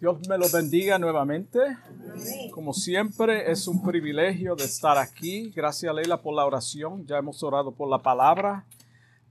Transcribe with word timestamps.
Dios 0.00 0.26
me 0.26 0.38
lo 0.38 0.48
bendiga 0.48 0.98
nuevamente. 0.98 1.58
Como 2.52 2.72
siempre, 2.72 3.52
es 3.52 3.68
un 3.68 3.82
privilegio 3.82 4.56
de 4.56 4.64
estar 4.64 4.96
aquí. 4.96 5.50
Gracias, 5.50 5.94
Leila, 5.94 6.22
por 6.22 6.34
la 6.34 6.46
oración. 6.46 7.06
Ya 7.06 7.18
hemos 7.18 7.42
orado 7.42 7.70
por 7.70 7.90
la 7.90 7.98
palabra. 7.98 8.64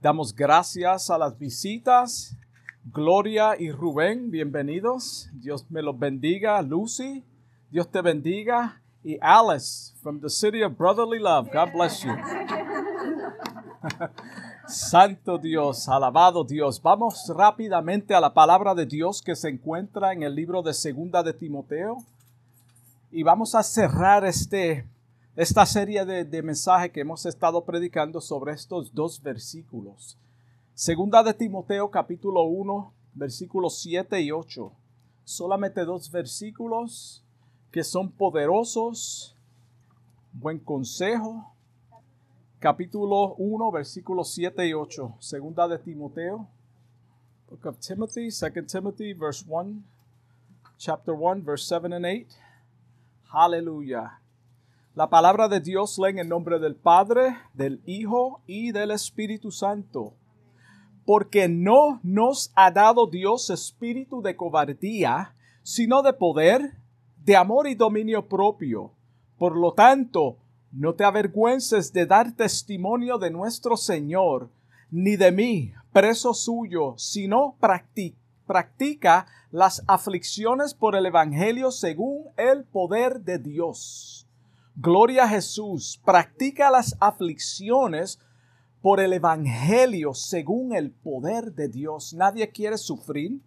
Damos 0.00 0.32
gracias 0.32 1.10
a 1.10 1.18
las 1.18 1.36
visitas. 1.36 2.36
Gloria 2.84 3.56
y 3.58 3.72
Rubén, 3.72 4.30
bienvenidos. 4.30 5.28
Dios 5.32 5.68
me 5.72 5.82
los 5.82 5.98
bendiga. 5.98 6.62
Lucy, 6.62 7.24
Dios 7.68 7.90
te 7.90 8.00
bendiga. 8.00 8.80
Y 9.02 9.18
Alice, 9.20 9.92
from 10.00 10.20
the 10.20 10.30
city 10.30 10.62
of 10.62 10.78
brotherly 10.78 11.18
love. 11.18 11.50
God 11.52 11.72
bless 11.72 12.04
you. 12.04 12.12
Santo 14.70 15.36
Dios, 15.36 15.88
alabado 15.88 16.44
Dios. 16.44 16.80
Vamos 16.80 17.30
rápidamente 17.34 18.14
a 18.14 18.20
la 18.20 18.32
palabra 18.32 18.72
de 18.72 18.86
Dios 18.86 19.20
que 19.20 19.34
se 19.34 19.48
encuentra 19.48 20.12
en 20.12 20.22
el 20.22 20.34
libro 20.34 20.62
de 20.62 20.72
Segunda 20.72 21.24
de 21.24 21.32
Timoteo. 21.32 21.96
Y 23.10 23.24
vamos 23.24 23.56
a 23.56 23.64
cerrar 23.64 24.24
este, 24.24 24.86
esta 25.34 25.66
serie 25.66 26.04
de, 26.04 26.24
de 26.24 26.42
mensajes 26.42 26.92
que 26.92 27.00
hemos 27.00 27.26
estado 27.26 27.64
predicando 27.64 28.20
sobre 28.20 28.52
estos 28.52 28.94
dos 28.94 29.20
versículos. 29.20 30.16
Segunda 30.74 31.24
de 31.24 31.34
Timoteo 31.34 31.90
capítulo 31.90 32.44
1, 32.44 32.92
versículos 33.14 33.80
7 33.80 34.20
y 34.20 34.30
8. 34.30 34.70
Solamente 35.24 35.84
dos 35.84 36.12
versículos 36.12 37.24
que 37.72 37.82
son 37.82 38.12
poderosos, 38.12 39.34
buen 40.32 40.60
consejo, 40.60 41.52
capítulo 42.60 43.36
1, 43.38 43.72
versículos 43.72 44.34
7 44.34 44.68
y 44.68 44.74
8. 44.74 45.16
Segunda 45.18 45.66
de 45.66 45.78
Timoteo. 45.78 46.46
Book 47.48 47.66
of 47.66 47.78
Timothy, 47.78 48.28
2 48.28 48.66
Timothy, 48.70 49.14
verse 49.14 49.44
1, 49.48 49.82
chapter 50.76 51.14
1, 51.14 51.42
verse 51.42 51.64
7 51.66 51.94
and 51.94 52.04
8. 52.04 52.26
Aleluya. 53.32 54.20
La 54.94 55.08
palabra 55.08 55.48
de 55.48 55.60
Dios 55.60 55.98
leen 55.98 56.18
en 56.18 56.28
nombre 56.28 56.58
del 56.58 56.76
Padre, 56.76 57.38
del 57.54 57.80
Hijo 57.86 58.42
y 58.46 58.72
del 58.72 58.90
Espíritu 58.90 59.50
Santo. 59.50 60.12
Porque 61.06 61.48
no 61.48 61.98
nos 62.02 62.52
ha 62.54 62.70
dado 62.70 63.06
Dios 63.06 63.48
espíritu 63.48 64.20
de 64.20 64.36
cobardía, 64.36 65.34
sino 65.62 66.02
de 66.02 66.12
poder, 66.12 66.76
de 67.24 67.36
amor 67.36 67.68
y 67.68 67.74
dominio 67.74 68.28
propio. 68.28 68.92
Por 69.38 69.56
lo 69.56 69.72
tanto, 69.72 70.36
no 70.72 70.94
te 70.94 71.04
avergüences 71.04 71.92
de 71.92 72.06
dar 72.06 72.32
testimonio 72.32 73.18
de 73.18 73.30
nuestro 73.30 73.76
Señor, 73.76 74.50
ni 74.90 75.16
de 75.16 75.32
mí, 75.32 75.72
preso 75.92 76.34
suyo, 76.34 76.94
sino 76.96 77.56
practica 78.46 79.26
las 79.50 79.82
aflicciones 79.88 80.74
por 80.74 80.94
el 80.94 81.06
Evangelio 81.06 81.70
según 81.70 82.26
el 82.36 82.64
poder 82.64 83.20
de 83.20 83.38
Dios. 83.38 84.28
Gloria 84.76 85.24
a 85.24 85.28
Jesús, 85.28 86.00
practica 86.04 86.70
las 86.70 86.96
aflicciones 87.00 88.20
por 88.80 89.00
el 89.00 89.12
Evangelio 89.12 90.14
según 90.14 90.74
el 90.74 90.90
poder 90.90 91.52
de 91.52 91.68
Dios. 91.68 92.14
Nadie 92.14 92.48
quiere 92.50 92.78
sufrir, 92.78 93.40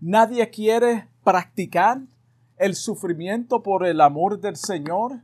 nadie 0.00 0.48
quiere 0.50 1.08
practicar 1.22 2.00
el 2.56 2.74
sufrimiento 2.74 3.62
por 3.62 3.86
el 3.86 4.00
amor 4.00 4.40
del 4.40 4.56
Señor 4.56 5.20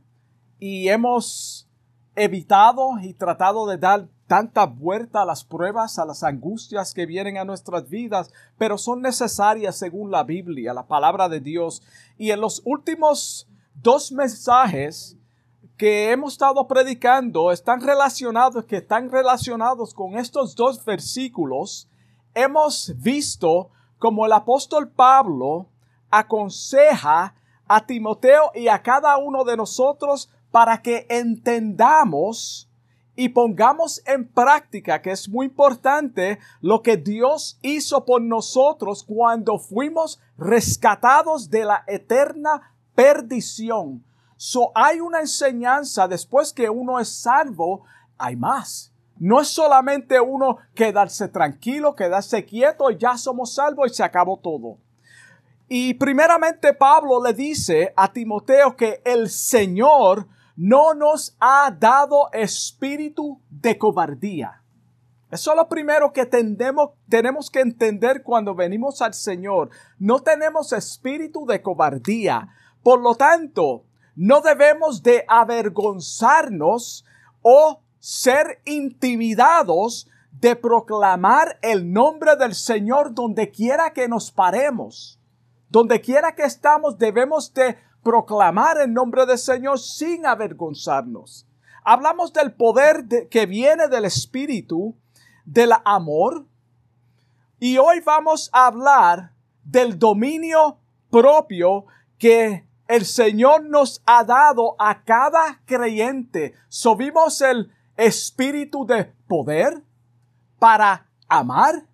y 0.59 0.89
hemos 0.89 1.67
evitado 2.15 2.91
y 3.01 3.13
tratado 3.13 3.67
de 3.67 3.77
dar 3.77 4.07
tanta 4.27 4.65
vuelta 4.65 5.21
a 5.21 5.25
las 5.25 5.43
pruebas, 5.43 5.99
a 5.99 6.05
las 6.05 6.23
angustias 6.23 6.93
que 6.93 7.05
vienen 7.05 7.37
a 7.37 7.45
nuestras 7.45 7.89
vidas, 7.89 8.31
pero 8.57 8.77
son 8.77 9.01
necesarias 9.01 9.77
según 9.77 10.11
la 10.11 10.23
Biblia, 10.23 10.73
la 10.73 10.87
palabra 10.87 11.29
de 11.29 11.39
Dios. 11.39 11.83
Y 12.17 12.31
en 12.31 12.41
los 12.41 12.61
últimos 12.65 13.47
dos 13.75 14.11
mensajes 14.11 15.17
que 15.77 16.11
hemos 16.11 16.33
estado 16.33 16.67
predicando 16.67 17.51
están 17.51 17.81
relacionados, 17.81 18.65
que 18.65 18.77
están 18.77 19.11
relacionados 19.11 19.93
con 19.93 20.17
estos 20.17 20.55
dos 20.55 20.83
versículos, 20.83 21.87
hemos 22.33 22.93
visto 22.97 23.69
como 23.99 24.25
el 24.25 24.31
apóstol 24.31 24.89
Pablo 24.89 25.67
aconseja 26.09 27.35
a 27.67 27.85
Timoteo 27.85 28.51
y 28.55 28.67
a 28.69 28.81
cada 28.81 29.17
uno 29.17 29.43
de 29.43 29.57
nosotros 29.57 30.29
para 30.51 30.81
que 30.81 31.05
entendamos 31.09 32.69
y 33.15 33.29
pongamos 33.29 34.01
en 34.05 34.27
práctica, 34.27 35.01
que 35.01 35.11
es 35.11 35.29
muy 35.29 35.47
importante, 35.47 36.39
lo 36.61 36.81
que 36.81 36.97
Dios 36.97 37.57
hizo 37.61 38.03
por 38.05 38.21
nosotros 38.21 39.03
cuando 39.03 39.57
fuimos 39.57 40.19
rescatados 40.37 41.49
de 41.49 41.65
la 41.65 41.83
eterna 41.87 42.75
perdición. 42.93 44.03
So 44.35 44.71
hay 44.75 44.99
una 44.99 45.21
enseñanza 45.21 46.07
después 46.07 46.51
que 46.51 46.69
uno 46.69 46.99
es 46.99 47.09
salvo, 47.09 47.85
hay 48.17 48.35
más. 48.35 48.91
No 49.17 49.39
es 49.39 49.47
solamente 49.47 50.19
uno 50.19 50.57
quedarse 50.73 51.29
tranquilo, 51.29 51.95
quedarse 51.95 52.43
quieto 52.43 52.89
ya 52.91 53.17
somos 53.17 53.55
salvos 53.55 53.91
y 53.91 53.95
se 53.95 54.03
acabó 54.03 54.37
todo. 54.37 54.77
Y 55.67 55.95
primeramente 55.95 56.73
Pablo 56.73 57.23
le 57.23 57.33
dice 57.33 57.93
a 57.95 58.11
Timoteo 58.11 58.75
que 58.75 59.01
el 59.03 59.29
Señor 59.29 60.27
no 60.55 60.93
nos 60.93 61.35
ha 61.39 61.71
dado 61.71 62.31
espíritu 62.31 63.41
de 63.49 63.77
cobardía. 63.77 64.61
Eso 65.31 65.51
es 65.51 65.57
lo 65.57 65.67
primero 65.67 66.13
que 66.13 66.25
tenemos 66.27 67.49
que 67.49 67.59
entender 67.59 68.21
cuando 68.23 68.53
venimos 68.53 69.01
al 69.01 69.13
Señor. 69.13 69.69
No 69.97 70.19
tenemos 70.19 70.71
espíritu 70.71 71.45
de 71.45 71.61
cobardía. 71.61 72.47
Por 72.83 73.01
lo 73.01 73.15
tanto, 73.15 73.83
no 74.15 74.41
debemos 74.41 75.01
de 75.01 75.25
avergonzarnos 75.27 77.05
o 77.41 77.81
ser 77.99 78.61
intimidados 78.65 80.07
de 80.31 80.55
proclamar 80.55 81.57
el 81.63 81.91
nombre 81.91 82.35
del 82.35 82.53
Señor 82.53 83.13
donde 83.13 83.49
quiera 83.49 83.93
que 83.93 84.07
nos 84.07 84.31
paremos. 84.31 85.19
Donde 85.75 85.99
quiera 85.99 86.33
que 86.33 86.43
estamos 86.43 86.97
debemos 86.97 87.53
de 87.53 87.77
proclamar 88.01 88.77
el 88.79 88.93
nombre 88.93 89.25
del 89.25 89.37
Señor 89.37 89.77
sin 89.77 90.25
avergonzarnos. 90.25 91.45
Hablamos 91.83 92.31
del 92.31 92.53
poder 92.53 93.27
que 93.29 93.45
viene 93.45 93.89
del 93.89 94.05
Espíritu, 94.05 94.95
del 95.43 95.73
amor, 95.83 96.45
y 97.59 97.77
hoy 97.77 97.99
vamos 97.99 98.49
a 98.53 98.67
hablar 98.67 99.33
del 99.65 99.99
dominio 99.99 100.77
propio 101.09 101.87
que 102.17 102.65
el 102.87 103.03
Señor 103.03 103.65
nos 103.65 104.01
ha 104.05 104.23
dado 104.23 104.77
a 104.79 105.03
cada 105.03 105.59
creyente. 105.65 106.53
Subimos 106.69 107.41
el 107.41 107.69
espíritu 107.97 108.85
de 108.85 109.11
poder 109.27 109.83
para 110.57 111.09
amar 111.27 111.85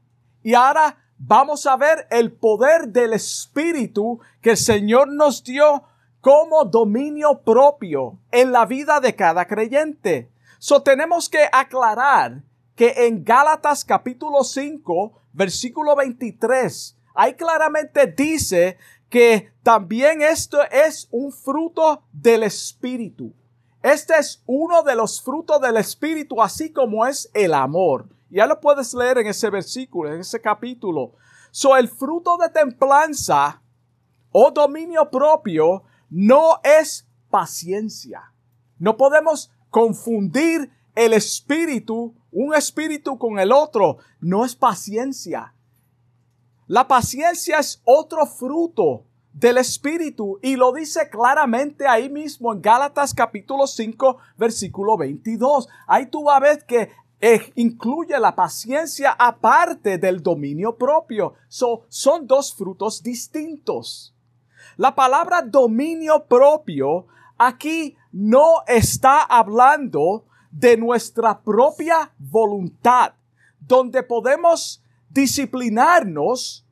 y 0.43 0.53
ahora 0.53 1.00
vamos 1.23 1.67
a 1.67 1.77
ver 1.77 2.07
el 2.09 2.31
poder 2.31 2.87
del 2.87 3.13
espíritu 3.13 4.19
que 4.41 4.51
el 4.51 4.57
Señor 4.57 5.07
nos 5.07 5.43
dio 5.43 5.83
como 6.19 6.65
dominio 6.65 7.41
propio 7.41 8.19
en 8.31 8.51
la 8.51 8.65
vida 8.65 8.99
de 8.99 9.15
cada 9.15 9.45
creyente. 9.45 10.31
So 10.57 10.81
tenemos 10.81 11.29
que 11.29 11.47
aclarar 11.51 12.43
que 12.75 13.07
en 13.07 13.23
Gálatas 13.23 13.85
capítulo 13.85 14.43
5, 14.43 15.13
versículo 15.33 15.95
23, 15.95 16.97
ahí 17.13 17.35
claramente 17.35 18.07
dice 18.07 18.77
que 19.09 19.53
también 19.61 20.21
esto 20.21 20.59
es 20.71 21.07
un 21.11 21.31
fruto 21.31 22.03
del 22.11 22.43
Espíritu. 22.43 23.33
Este 23.83 24.17
es 24.17 24.41
uno 24.47 24.81
de 24.83 24.95
los 24.95 25.21
frutos 25.21 25.61
del 25.61 25.77
Espíritu, 25.77 26.41
así 26.41 26.71
como 26.71 27.05
es 27.05 27.29
el 27.33 27.53
amor. 27.53 28.07
Ya 28.31 28.47
lo 28.47 28.59
puedes 28.61 28.93
leer 28.93 29.17
en 29.19 29.27
ese 29.27 29.49
versículo, 29.49 30.13
en 30.13 30.21
ese 30.21 30.39
capítulo. 30.39 31.15
So, 31.51 31.75
el 31.75 31.89
fruto 31.89 32.37
de 32.37 32.49
templanza 32.49 33.61
o 34.31 34.51
dominio 34.51 35.09
propio 35.11 35.83
no 36.09 36.59
es 36.63 37.07
paciencia. 37.29 38.33
No 38.79 38.95
podemos 38.95 39.51
confundir 39.69 40.71
el 40.95 41.13
espíritu, 41.13 42.15
un 42.31 42.55
espíritu 42.55 43.17
con 43.17 43.37
el 43.37 43.51
otro. 43.51 43.97
No 44.21 44.45
es 44.45 44.55
paciencia. 44.55 45.53
La 46.67 46.87
paciencia 46.87 47.59
es 47.59 47.81
otro 47.83 48.25
fruto 48.25 49.05
del 49.33 49.57
Espíritu 49.57 50.39
y 50.41 50.55
lo 50.55 50.73
dice 50.73 51.09
claramente 51.09 51.87
ahí 51.87 52.09
mismo 52.09 52.53
en 52.53 52.61
Gálatas 52.61 53.13
capítulo 53.13 53.67
5 53.67 54.17
versículo 54.37 54.97
22. 54.97 55.67
Ahí 55.87 56.07
tú 56.07 56.23
vas 56.23 56.37
a 56.37 56.39
ver 56.39 56.65
que 56.65 56.91
eh, 57.21 57.51
incluye 57.53 58.19
la 58.19 58.35
paciencia 58.35 59.11
aparte 59.11 59.99
del 59.99 60.23
dominio 60.23 60.75
propio. 60.75 61.35
son 61.47 62.25
dos 62.25 62.55
frutos 62.55 63.03
distintos. 63.03 64.15
La 64.75 64.95
palabra 64.95 65.43
dominio 65.43 66.25
propio 66.25 67.05
aquí 67.37 67.95
no 68.11 68.63
está 68.65 69.21
hablando 69.21 70.25
de 70.49 70.77
nuestra 70.77 71.39
propia 71.41 72.11
voluntad, 72.17 73.13
donde 73.59 74.01
podemos 74.01 74.83
disciplinarnos 75.09 76.65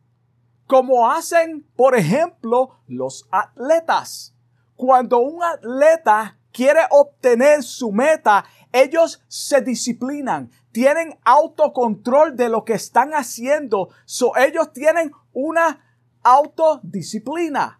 como 0.66 1.10
hacen, 1.12 1.64
por 1.76 1.96
ejemplo, 1.96 2.80
los 2.88 3.28
atletas. 3.32 4.36
Cuando 4.76 5.20
un 5.20 5.44
atleta 5.44 6.39
quiere 6.60 6.82
obtener 6.90 7.64
su 7.64 7.90
meta, 7.94 8.44
ellos 8.74 9.24
se 9.30 9.62
disciplinan, 9.62 10.52
tienen 10.74 11.18
autocontrol 11.24 12.36
de 12.36 12.50
lo 12.50 12.66
que 12.66 12.74
están 12.74 13.12
haciendo. 13.12 13.88
So, 14.04 14.36
ellos 14.36 14.74
tienen 14.74 15.10
una 15.32 15.82
autodisciplina. 16.22 17.80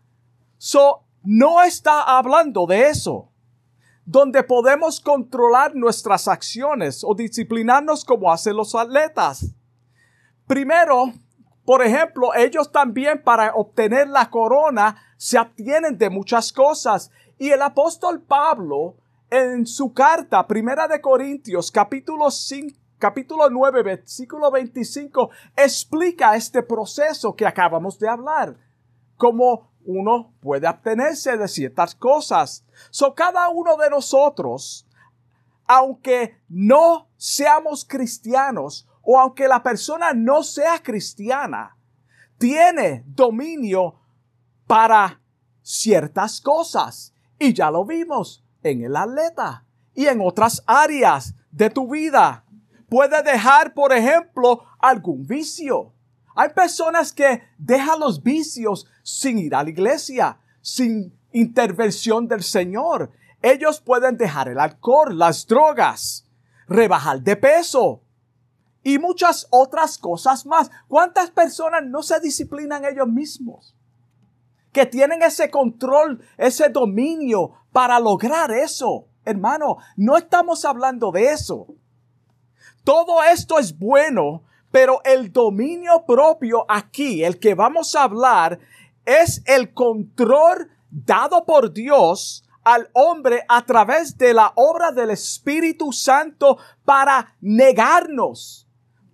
So, 0.58 1.04
no 1.24 1.62
está 1.62 2.04
hablando 2.04 2.66
de 2.68 2.88
eso. 2.88 3.30
Donde 4.06 4.44
podemos 4.44 5.02
controlar 5.02 5.76
nuestras 5.76 6.30
acciones 6.30 7.04
o 7.04 7.14
disciplinarnos 7.14 8.06
como 8.06 8.32
hacen 8.32 8.56
los 8.56 8.76
atletas. 8.76 9.56
Primero, 10.48 11.12
por 11.66 11.84
ejemplo, 11.84 12.34
ellos 12.34 12.72
también 12.72 13.22
para 13.24 13.54
obtener 13.56 14.08
la 14.08 14.30
corona 14.30 14.96
se 15.18 15.38
abstienen 15.38 15.98
de 15.98 16.10
muchas 16.10 16.54
cosas. 16.54 17.12
Y 17.42 17.52
el 17.52 17.62
apóstol 17.62 18.22
Pablo 18.22 18.98
en 19.30 19.66
su 19.66 19.94
carta, 19.94 20.46
Primera 20.46 20.90
de 20.90 21.00
Corintios, 21.00 21.72
capítulo 21.72 22.30
5, 22.30 22.78
capítulo 22.98 23.50
9, 23.50 23.82
versículo 23.82 24.52
25, 24.52 25.30
explica 25.56 26.36
este 26.36 26.62
proceso 26.64 27.34
que 27.38 27.48
acabamos 27.48 27.98
de 27.98 28.10
hablar. 28.10 28.58
Cómo 29.16 29.72
uno 29.86 30.34
puede 30.42 30.68
abstenerse 30.68 31.38
de 31.38 31.48
ciertas 31.48 31.96
cosas. 31.96 32.66
So, 32.90 33.16
cada 33.16 33.48
uno 33.48 33.78
de 33.78 33.90
nosotros, 33.90 34.86
aunque 35.66 36.42
no 36.50 37.08
seamos 37.16 37.86
cristianos 37.86 38.86
o 39.02 39.18
aunque 39.18 39.48
la 39.48 39.64
persona 39.64 40.12
no 40.14 40.44
sea 40.44 40.84
cristiana, 40.84 41.78
tiene 42.38 43.06
dominio 43.08 43.96
para 44.68 45.22
ciertas 45.62 46.42
cosas. 46.42 47.14
Y 47.40 47.54
ya 47.54 47.72
lo 47.72 47.86
vimos 47.86 48.44
en 48.62 48.84
el 48.84 48.96
atleta 48.96 49.66
y 49.96 50.08
en 50.08 50.20
otras 50.22 50.62
áreas 50.68 51.34
de 51.52 51.70
tu 51.70 51.90
vida. 51.90 52.44
Puede 52.90 53.24
dejar, 53.24 53.74
por 53.74 53.94
ejemplo, 53.94 54.66
algún 54.80 55.26
vicio. 55.26 55.94
Hay 56.36 56.50
personas 56.50 57.14
que 57.14 57.42
dejan 57.58 58.00
los 58.00 58.22
vicios 58.22 58.88
sin 59.04 59.40
ir 59.40 59.56
a 59.56 59.64
la 59.64 59.70
iglesia, 59.70 60.38
sin 60.62 61.18
intervención 61.32 62.28
del 62.28 62.44
Señor. 62.44 63.12
Ellos 63.42 63.80
pueden 63.80 64.18
dejar 64.18 64.50
el 64.50 64.60
alcohol, 64.60 65.18
las 65.18 65.48
drogas, 65.48 66.28
rebajar 66.68 67.22
de 67.22 67.36
peso 67.38 68.04
y 68.84 69.00
muchas 69.00 69.48
otras 69.50 69.98
cosas 69.98 70.46
más. 70.46 70.70
¿Cuántas 70.88 71.32
personas 71.32 71.84
no 71.86 72.04
se 72.04 72.20
disciplinan 72.20 72.86
ellos 72.86 73.08
mismos? 73.08 73.76
Que 74.72 74.86
tienen 74.86 75.24
ese 75.24 75.50
control, 75.50 76.22
ese 76.38 76.70
dominio 76.70 77.52
para 77.72 78.00
lograr 78.00 78.52
eso. 78.52 79.08
Hermano, 79.26 79.78
no 79.96 80.18
estamos 80.18 80.66
hablando 80.66 81.12
de 81.12 81.32
eso. 81.32 81.68
Todo 82.84 83.24
esto 83.24 83.60
es 83.60 83.78
bueno, 83.78 84.44
pero 84.72 85.02
el 85.04 85.32
dominio 85.32 86.06
propio 86.06 86.66
aquí, 86.68 87.24
el 87.24 87.40
que 87.40 87.54
vamos 87.54 87.96
a 87.96 88.04
hablar, 88.04 88.60
es 89.06 89.42
el 89.46 89.74
control 89.74 90.70
dado 90.90 91.46
por 91.46 91.74
Dios 91.74 92.44
al 92.64 92.90
hombre 92.94 93.46
a 93.48 93.66
través 93.66 94.18
de 94.18 94.34
la 94.34 94.52
obra 94.56 94.92
del 94.92 95.12
Espíritu 95.12 95.92
Santo 95.92 96.58
para 96.86 97.36
negarnos, 97.42 98.68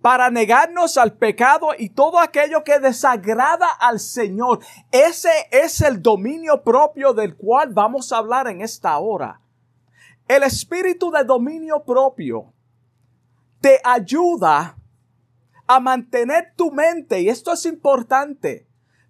para 0.06 0.30
negarnos 0.30 0.98
al 0.98 1.14
pecado 1.14 1.70
y 1.76 1.88
todo 1.88 2.20
aquello 2.20 2.62
que 2.62 2.78
desagrada 2.78 3.66
al 3.66 3.98
Señor. 3.98 4.60
Ese 4.92 5.32
es 5.50 5.80
el 5.80 6.00
dominio 6.00 6.62
propio 6.62 7.12
del 7.12 7.34
cual 7.34 7.70
vamos 7.72 8.12
a 8.12 8.18
hablar 8.18 8.46
en 8.46 8.60
esta 8.60 8.96
hora. 8.98 9.40
El 10.28 10.44
espíritu 10.44 11.10
de 11.10 11.24
dominio 11.24 11.82
propio 11.82 12.52
te 13.60 13.80
ayuda 13.82 14.78
a 15.66 15.80
mantener 15.80 16.52
tu 16.54 16.70
mente, 16.70 17.22
y 17.22 17.28
esto 17.28 17.52
es 17.52 17.66
importante, 17.66 18.64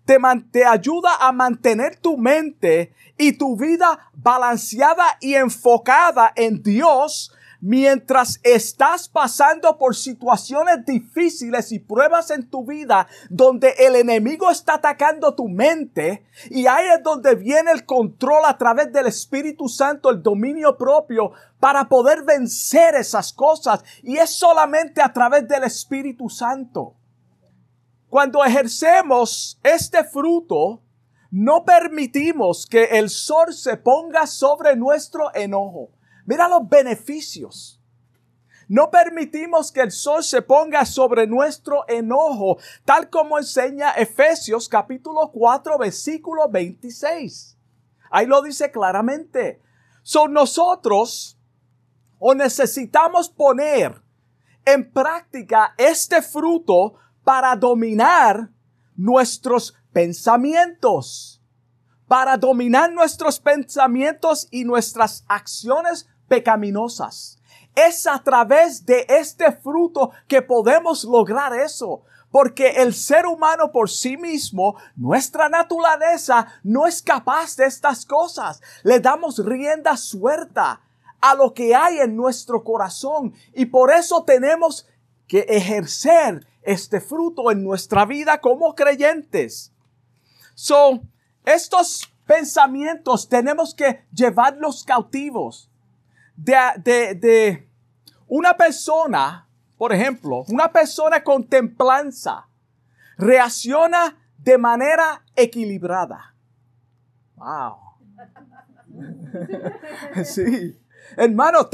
te, 0.06 0.16
te, 0.50 0.64
ayuda 0.64 1.10
a 1.20 1.30
mantener 1.30 1.98
tu 1.98 2.16
mente 2.16 2.94
y 3.18 3.34
tu 3.34 3.54
vida 3.54 4.10
balanceada 4.14 5.18
y 5.20 5.34
enfocada 5.34 6.32
en 6.36 6.62
Dios 6.62 7.35
mientras 7.60 8.40
estás 8.42 9.08
pasando 9.08 9.78
por 9.78 9.94
situaciones 9.94 10.84
difíciles 10.84 11.72
y 11.72 11.78
pruebas 11.78 12.30
en 12.30 12.48
tu 12.48 12.64
vida 12.64 13.06
donde 13.30 13.74
el 13.78 13.96
enemigo 13.96 14.50
está 14.50 14.74
atacando 14.74 15.34
tu 15.34 15.48
mente 15.48 16.26
y 16.50 16.66
ahí 16.66 16.86
es 16.94 17.02
donde 17.02 17.34
viene 17.34 17.72
el 17.72 17.84
control 17.84 18.44
a 18.44 18.58
través 18.58 18.92
del 18.92 19.06
Espíritu 19.06 19.68
Santo, 19.68 20.10
el 20.10 20.22
dominio 20.22 20.76
propio 20.76 21.32
para 21.60 21.88
poder 21.88 22.22
vencer 22.22 22.94
esas 22.94 23.32
cosas 23.32 23.82
y 24.02 24.16
es 24.16 24.30
solamente 24.30 25.00
a 25.00 25.12
través 25.12 25.48
del 25.48 25.64
Espíritu 25.64 26.28
Santo. 26.28 26.94
Cuando 28.08 28.44
ejercemos 28.44 29.58
este 29.62 30.04
fruto, 30.04 30.82
no 31.30 31.64
permitimos 31.64 32.66
que 32.66 32.84
el 32.84 33.10
sol 33.10 33.52
se 33.52 33.76
ponga 33.76 34.26
sobre 34.26 34.76
nuestro 34.76 35.34
enojo. 35.34 35.90
Mira 36.26 36.48
los 36.48 36.68
beneficios. 36.68 37.80
No 38.68 38.90
permitimos 38.90 39.70
que 39.70 39.80
el 39.80 39.92
sol 39.92 40.24
se 40.24 40.42
ponga 40.42 40.84
sobre 40.84 41.28
nuestro 41.28 41.84
enojo, 41.88 42.58
tal 42.84 43.08
como 43.08 43.38
enseña 43.38 43.92
Efesios 43.92 44.68
capítulo 44.68 45.30
4 45.32 45.78
versículo 45.78 46.48
26. 46.50 47.56
Ahí 48.10 48.26
lo 48.26 48.42
dice 48.42 48.72
claramente. 48.72 49.62
Son 50.02 50.32
nosotros 50.32 51.38
o 52.18 52.34
necesitamos 52.34 53.28
poner 53.28 54.02
en 54.64 54.90
práctica 54.90 55.74
este 55.78 56.20
fruto 56.20 56.94
para 57.22 57.54
dominar 57.54 58.50
nuestros 58.96 59.74
pensamientos, 59.92 61.40
para 62.08 62.36
dominar 62.36 62.92
nuestros 62.92 63.38
pensamientos 63.38 64.48
y 64.50 64.64
nuestras 64.64 65.24
acciones 65.28 66.08
pecaminosas. 66.28 67.38
Es 67.74 68.06
a 68.06 68.18
través 68.22 68.86
de 68.86 69.06
este 69.08 69.52
fruto 69.52 70.10
que 70.28 70.42
podemos 70.42 71.04
lograr 71.04 71.54
eso. 71.54 72.02
Porque 72.30 72.68
el 72.82 72.92
ser 72.92 73.26
humano 73.26 73.70
por 73.70 73.88
sí 73.88 74.16
mismo, 74.16 74.76
nuestra 74.96 75.48
naturaleza, 75.48 76.46
no 76.62 76.86
es 76.86 77.00
capaz 77.00 77.56
de 77.56 77.64
estas 77.64 78.04
cosas. 78.04 78.60
Le 78.82 79.00
damos 79.00 79.38
rienda 79.44 79.96
suelta 79.96 80.80
a 81.20 81.34
lo 81.34 81.54
que 81.54 81.74
hay 81.74 81.98
en 82.00 82.16
nuestro 82.16 82.62
corazón. 82.62 83.32
Y 83.54 83.66
por 83.66 83.92
eso 83.92 84.24
tenemos 84.24 84.86
que 85.26 85.40
ejercer 85.40 86.46
este 86.62 87.00
fruto 87.00 87.50
en 87.50 87.62
nuestra 87.62 88.04
vida 88.04 88.40
como 88.40 88.74
creyentes. 88.74 89.72
So, 90.54 91.00
estos 91.44 92.12
pensamientos 92.26 93.28
tenemos 93.28 93.74
que 93.74 94.04
llevarlos 94.12 94.84
cautivos 94.84 95.70
de, 96.36 97.14
de, 97.14 97.68
una 98.28 98.56
persona, 98.56 99.48
por 99.76 99.92
ejemplo, 99.92 100.44
una 100.48 100.70
persona 100.70 101.22
con 101.22 101.44
templanza, 101.44 102.48
reacciona 103.16 104.16
de 104.38 104.58
manera 104.58 105.24
equilibrada. 105.34 106.34
Wow. 107.36 107.76
sí. 110.24 110.78
Hermano, 111.16 111.68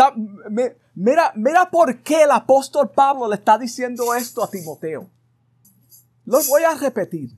mira, 0.95 1.33
mira 1.35 1.71
por 1.71 2.03
qué 2.03 2.25
el 2.25 2.31
apóstol 2.31 2.91
Pablo 2.91 3.29
le 3.29 3.37
está 3.37 3.57
diciendo 3.59 4.15
esto 4.15 4.45
a 4.45 4.51
Timoteo. 4.51 5.09
Lo 6.25 6.39
voy 6.49 6.63
a 6.65 6.75
repetir. 6.75 7.31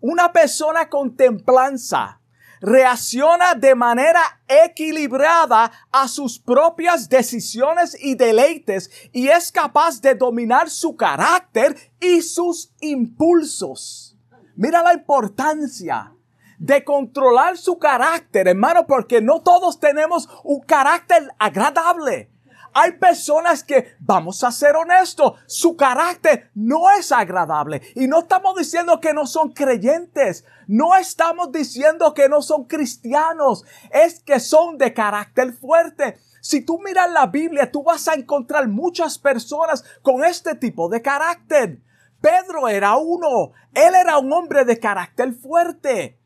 Una 0.00 0.32
persona 0.32 0.88
con 0.88 1.16
templanza 1.16 2.20
reacciona 2.66 3.54
de 3.54 3.76
manera 3.76 4.20
equilibrada 4.48 5.70
a 5.92 6.08
sus 6.08 6.36
propias 6.36 7.08
decisiones 7.08 7.96
y 7.98 8.16
deleites 8.16 8.90
y 9.12 9.28
es 9.28 9.52
capaz 9.52 10.00
de 10.00 10.16
dominar 10.16 10.68
su 10.68 10.96
carácter 10.96 11.76
y 12.00 12.22
sus 12.22 12.72
impulsos. 12.80 14.18
Mira 14.56 14.82
la 14.82 14.94
importancia 14.94 16.12
de 16.58 16.82
controlar 16.82 17.56
su 17.56 17.78
carácter, 17.78 18.48
hermano, 18.48 18.84
porque 18.88 19.20
no 19.20 19.42
todos 19.42 19.78
tenemos 19.78 20.28
un 20.42 20.60
carácter 20.60 21.30
agradable. 21.38 22.32
Hay 22.78 22.92
personas 22.92 23.64
que, 23.64 23.94
vamos 24.00 24.44
a 24.44 24.52
ser 24.52 24.76
honestos, 24.76 25.32
su 25.46 25.78
carácter 25.78 26.50
no 26.54 26.90
es 26.90 27.10
agradable. 27.10 27.80
Y 27.94 28.06
no 28.06 28.18
estamos 28.18 28.54
diciendo 28.54 29.00
que 29.00 29.14
no 29.14 29.24
son 29.24 29.52
creyentes. 29.52 30.44
No 30.66 30.94
estamos 30.94 31.50
diciendo 31.52 32.12
que 32.12 32.28
no 32.28 32.42
son 32.42 32.64
cristianos. 32.64 33.64
Es 33.90 34.20
que 34.20 34.40
son 34.40 34.76
de 34.76 34.92
carácter 34.92 35.54
fuerte. 35.54 36.18
Si 36.42 36.66
tú 36.66 36.78
miras 36.78 37.10
la 37.10 37.28
Biblia, 37.28 37.72
tú 37.72 37.82
vas 37.82 38.08
a 38.08 38.14
encontrar 38.14 38.68
muchas 38.68 39.18
personas 39.18 39.82
con 40.02 40.22
este 40.22 40.54
tipo 40.54 40.90
de 40.90 41.00
carácter. 41.00 41.80
Pedro 42.20 42.68
era 42.68 42.98
uno. 42.98 43.52
Él 43.72 43.94
era 43.94 44.18
un 44.18 44.30
hombre 44.34 44.66
de 44.66 44.78
carácter 44.78 45.32
fuerte. 45.32 46.20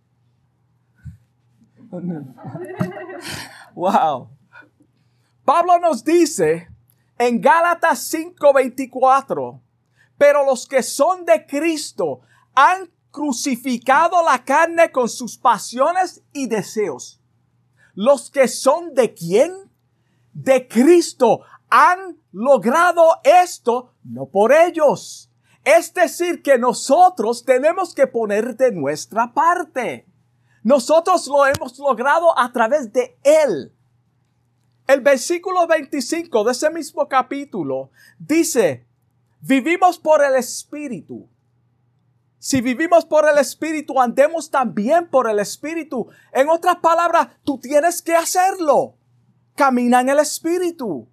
Wow. 3.77 4.40
Pablo 5.45 5.79
nos 5.79 6.05
dice 6.05 6.69
en 7.19 7.41
Gálatas 7.41 8.13
5:24, 8.13 9.61
pero 10.17 10.45
los 10.45 10.67
que 10.67 10.83
son 10.83 11.25
de 11.25 11.47
Cristo 11.47 12.21
han 12.55 12.91
crucificado 13.11 14.23
la 14.23 14.45
carne 14.45 14.93
con 14.93 15.09
sus 15.09 15.37
pasiones 15.37 16.23
y 16.33 16.47
deseos. 16.47 17.21
Los 17.95 18.31
que 18.31 18.49
son 18.49 18.95
de 18.95 19.15
quién? 19.15 19.53
De 20.33 20.69
Cristo 20.69 21.41
han 21.69 22.19
logrado 22.33 23.03
esto 23.25 23.95
no 24.05 24.27
por 24.27 24.53
ellos. 24.53 25.31
Es 25.65 25.93
decir, 25.93 26.43
que 26.43 26.59
nosotros 26.59 27.45
tenemos 27.45 27.95
que 27.95 28.07
poner 28.07 28.57
de 28.57 28.73
nuestra 28.73 29.33
parte. 29.35 30.07
Nosotros 30.63 31.27
lo 31.27 31.47
hemos 31.47 31.79
logrado 31.79 32.39
a 32.39 32.51
través 32.53 32.93
de 32.93 33.19
Él. 33.23 33.73
El 34.91 35.03
versículo 35.03 35.69
25 35.69 36.43
de 36.43 36.51
ese 36.51 36.69
mismo 36.69 37.09
capítulo 37.09 37.93
dice, 38.19 38.89
vivimos 39.41 40.01
por 40.01 40.21
el 40.25 40.35
Espíritu. 40.35 41.29
Si 42.41 42.61
vivimos 42.61 43.05
por 43.05 43.29
el 43.29 43.39
Espíritu, 43.39 44.01
andemos 44.01 44.51
también 44.51 45.09
por 45.09 45.31
el 45.31 45.39
Espíritu. 45.39 46.09
En 46.33 46.49
otras 46.49 46.79
palabras, 46.79 47.29
tú 47.45 47.61
tienes 47.61 48.03
que 48.03 48.17
hacerlo. 48.17 48.97
Camina 49.55 50.01
en 50.01 50.09
el 50.09 50.19
Espíritu. 50.19 51.07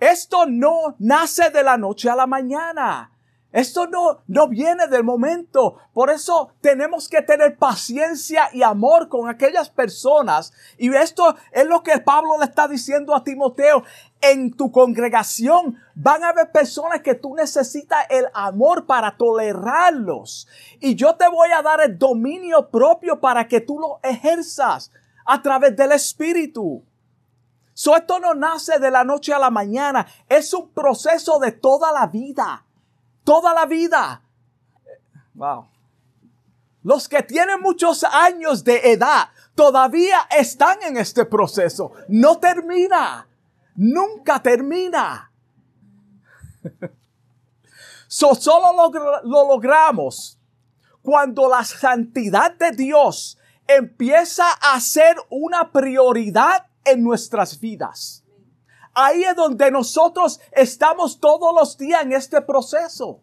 Esto 0.00 0.46
no 0.46 0.96
nace 0.98 1.50
de 1.50 1.62
la 1.62 1.76
noche 1.76 2.10
a 2.10 2.16
la 2.16 2.26
mañana. 2.26 3.15
Esto 3.56 3.86
no, 3.86 4.18
no 4.26 4.48
viene 4.48 4.86
del 4.86 5.02
momento. 5.02 5.78
Por 5.94 6.10
eso 6.10 6.50
tenemos 6.60 7.08
que 7.08 7.22
tener 7.22 7.56
paciencia 7.56 8.50
y 8.52 8.62
amor 8.62 9.08
con 9.08 9.30
aquellas 9.30 9.70
personas. 9.70 10.52
Y 10.76 10.94
esto 10.94 11.34
es 11.52 11.64
lo 11.64 11.82
que 11.82 11.98
Pablo 12.00 12.36
le 12.38 12.44
está 12.44 12.68
diciendo 12.68 13.14
a 13.14 13.24
Timoteo. 13.24 13.82
En 14.20 14.52
tu 14.52 14.70
congregación 14.70 15.78
van 15.94 16.22
a 16.22 16.28
haber 16.28 16.52
personas 16.52 17.00
que 17.00 17.14
tú 17.14 17.34
necesitas 17.34 18.04
el 18.10 18.26
amor 18.34 18.84
para 18.84 19.16
tolerarlos. 19.16 20.46
Y 20.78 20.94
yo 20.94 21.16
te 21.16 21.26
voy 21.26 21.48
a 21.52 21.62
dar 21.62 21.80
el 21.80 21.98
dominio 21.98 22.68
propio 22.68 23.18
para 23.20 23.48
que 23.48 23.62
tú 23.62 23.78
lo 23.78 24.00
ejerzas 24.02 24.92
a 25.24 25.40
través 25.40 25.74
del 25.74 25.92
Espíritu. 25.92 26.84
So, 27.72 27.96
esto 27.96 28.20
no 28.20 28.34
nace 28.34 28.78
de 28.78 28.90
la 28.90 29.02
noche 29.02 29.32
a 29.32 29.38
la 29.38 29.48
mañana. 29.48 30.06
Es 30.28 30.52
un 30.52 30.68
proceso 30.72 31.38
de 31.38 31.52
toda 31.52 31.90
la 31.90 32.06
vida 32.06 32.65
toda 33.26 33.52
la 33.52 33.66
vida. 33.66 34.22
Wow. 35.34 35.66
Los 36.84 37.08
que 37.08 37.24
tienen 37.24 37.60
muchos 37.60 38.04
años 38.04 38.62
de 38.62 38.92
edad 38.92 39.30
todavía 39.56 40.20
están 40.30 40.78
en 40.82 40.96
este 40.96 41.24
proceso. 41.24 41.90
No 42.08 42.38
termina. 42.38 43.26
Nunca 43.74 44.40
termina. 44.40 45.32
solo 48.06 48.72
lo, 48.72 49.22
lo 49.24 49.48
logramos 49.48 50.38
cuando 51.02 51.48
la 51.48 51.64
santidad 51.64 52.54
de 52.54 52.70
Dios 52.70 53.38
empieza 53.66 54.52
a 54.52 54.78
ser 54.80 55.16
una 55.30 55.72
prioridad 55.72 56.66
en 56.84 57.02
nuestras 57.02 57.58
vidas. 57.58 58.22
Ahí 58.98 59.24
es 59.24 59.36
donde 59.36 59.70
nosotros 59.70 60.40
estamos 60.52 61.20
todos 61.20 61.54
los 61.54 61.76
días 61.76 62.02
en 62.02 62.12
este 62.12 62.40
proceso. 62.40 63.22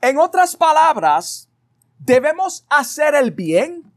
En 0.00 0.18
otras 0.18 0.54
palabras, 0.54 1.50
debemos 1.98 2.64
hacer 2.70 3.16
el 3.16 3.32
bien 3.32 3.92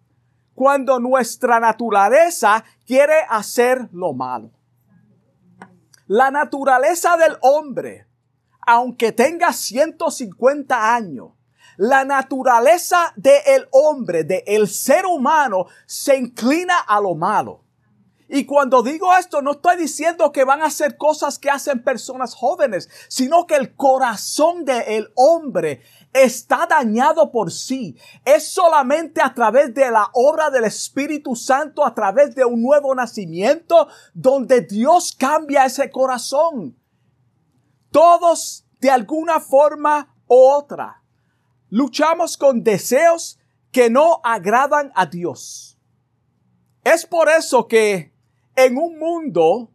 cuando 0.55 0.99
nuestra 0.99 1.59
naturaleza 1.59 2.63
quiere 2.83 3.13
hacer 3.29 3.89
lo 3.91 4.13
malo. 4.13 4.49
La 6.07 6.31
naturaleza 6.31 7.15
del 7.15 7.37
hombre, 7.41 8.07
aunque 8.65 9.11
tenga 9.11 9.53
150 9.53 10.95
años, 10.95 11.33
la 11.77 12.05
naturaleza 12.05 13.13
del 13.15 13.67
hombre, 13.69 14.23
del 14.23 14.67
ser 14.67 15.05
humano, 15.05 15.67
se 15.85 16.17
inclina 16.17 16.79
a 16.79 16.99
lo 16.99 17.13
malo. 17.13 17.64
Y 18.35 18.45
cuando 18.45 18.83
digo 18.83 19.15
esto, 19.15 19.41
no 19.41 19.51
estoy 19.51 19.77
diciendo 19.77 20.33
que 20.33 20.43
van 20.43 20.61
a 20.61 20.65
hacer 20.65 20.97
cosas 20.97 21.39
que 21.39 21.49
hacen 21.49 21.81
personas 21.81 22.35
jóvenes, 22.35 22.89
sino 23.07 23.47
que 23.47 23.55
el 23.55 23.77
corazón 23.77 24.65
del 24.65 25.09
hombre 25.15 25.81
está 26.11 26.67
dañado 26.69 27.31
por 27.31 27.49
sí. 27.49 27.95
Es 28.25 28.49
solamente 28.49 29.21
a 29.21 29.33
través 29.33 29.73
de 29.73 29.89
la 29.89 30.09
obra 30.11 30.49
del 30.49 30.65
Espíritu 30.65 31.33
Santo, 31.37 31.85
a 31.85 31.95
través 31.95 32.35
de 32.35 32.43
un 32.43 32.61
nuevo 32.61 32.93
nacimiento, 32.93 33.87
donde 34.13 34.59
Dios 34.59 35.15
cambia 35.17 35.63
ese 35.63 35.89
corazón. 35.89 36.77
Todos, 37.89 38.65
de 38.81 38.89
alguna 38.89 39.39
forma 39.39 40.13
u 40.27 40.35
otra, 40.35 41.01
luchamos 41.69 42.35
con 42.35 42.65
deseos 42.65 43.39
que 43.71 43.89
no 43.89 44.19
agradan 44.25 44.91
a 44.93 45.05
Dios. 45.05 45.77
Es 46.83 47.05
por 47.05 47.29
eso 47.29 47.69
que 47.69 48.13
en 48.55 48.77
un 48.77 48.97
mundo 48.97 49.71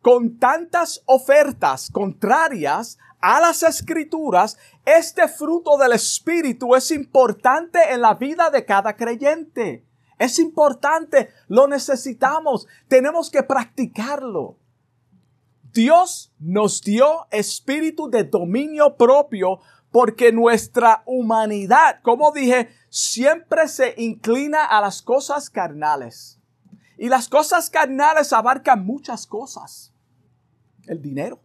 con 0.00 0.38
tantas 0.38 1.02
ofertas 1.06 1.90
contrarias 1.90 2.98
a 3.20 3.40
las 3.40 3.62
escrituras, 3.62 4.58
este 4.84 5.28
fruto 5.28 5.78
del 5.78 5.92
Espíritu 5.92 6.74
es 6.74 6.90
importante 6.90 7.78
en 7.90 8.02
la 8.02 8.14
vida 8.14 8.50
de 8.50 8.66
cada 8.66 8.96
creyente. 8.96 9.86
Es 10.18 10.38
importante, 10.38 11.30
lo 11.48 11.66
necesitamos, 11.66 12.66
tenemos 12.86 13.30
que 13.30 13.42
practicarlo. 13.42 14.58
Dios 15.72 16.32
nos 16.38 16.82
dio 16.82 17.26
espíritu 17.30 18.08
de 18.08 18.24
dominio 18.24 18.96
propio 18.96 19.58
porque 19.90 20.30
nuestra 20.30 21.02
humanidad, 21.06 22.00
como 22.02 22.30
dije, 22.30 22.68
siempre 22.90 23.68
se 23.68 23.94
inclina 23.96 24.64
a 24.64 24.80
las 24.80 25.02
cosas 25.02 25.50
carnales. 25.50 26.40
Y 27.04 27.10
las 27.10 27.28
cosas 27.28 27.68
carnales 27.68 28.32
abarcan 28.32 28.86
muchas 28.86 29.26
cosas. 29.26 29.92
El 30.86 31.02
dinero. 31.02 31.38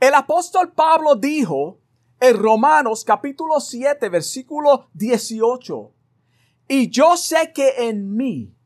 El 0.00 0.14
apóstol 0.14 0.72
Pablo 0.72 1.14
dijo 1.14 1.78
en 2.20 2.38
Romanos 2.38 3.04
capítulo 3.04 3.60
7 3.60 4.08
versículo 4.08 4.88
18, 4.94 5.92
y 6.68 6.88
yo 6.88 7.18
sé 7.18 7.52
que 7.52 7.90
en 7.90 8.16
mí, 8.16 8.56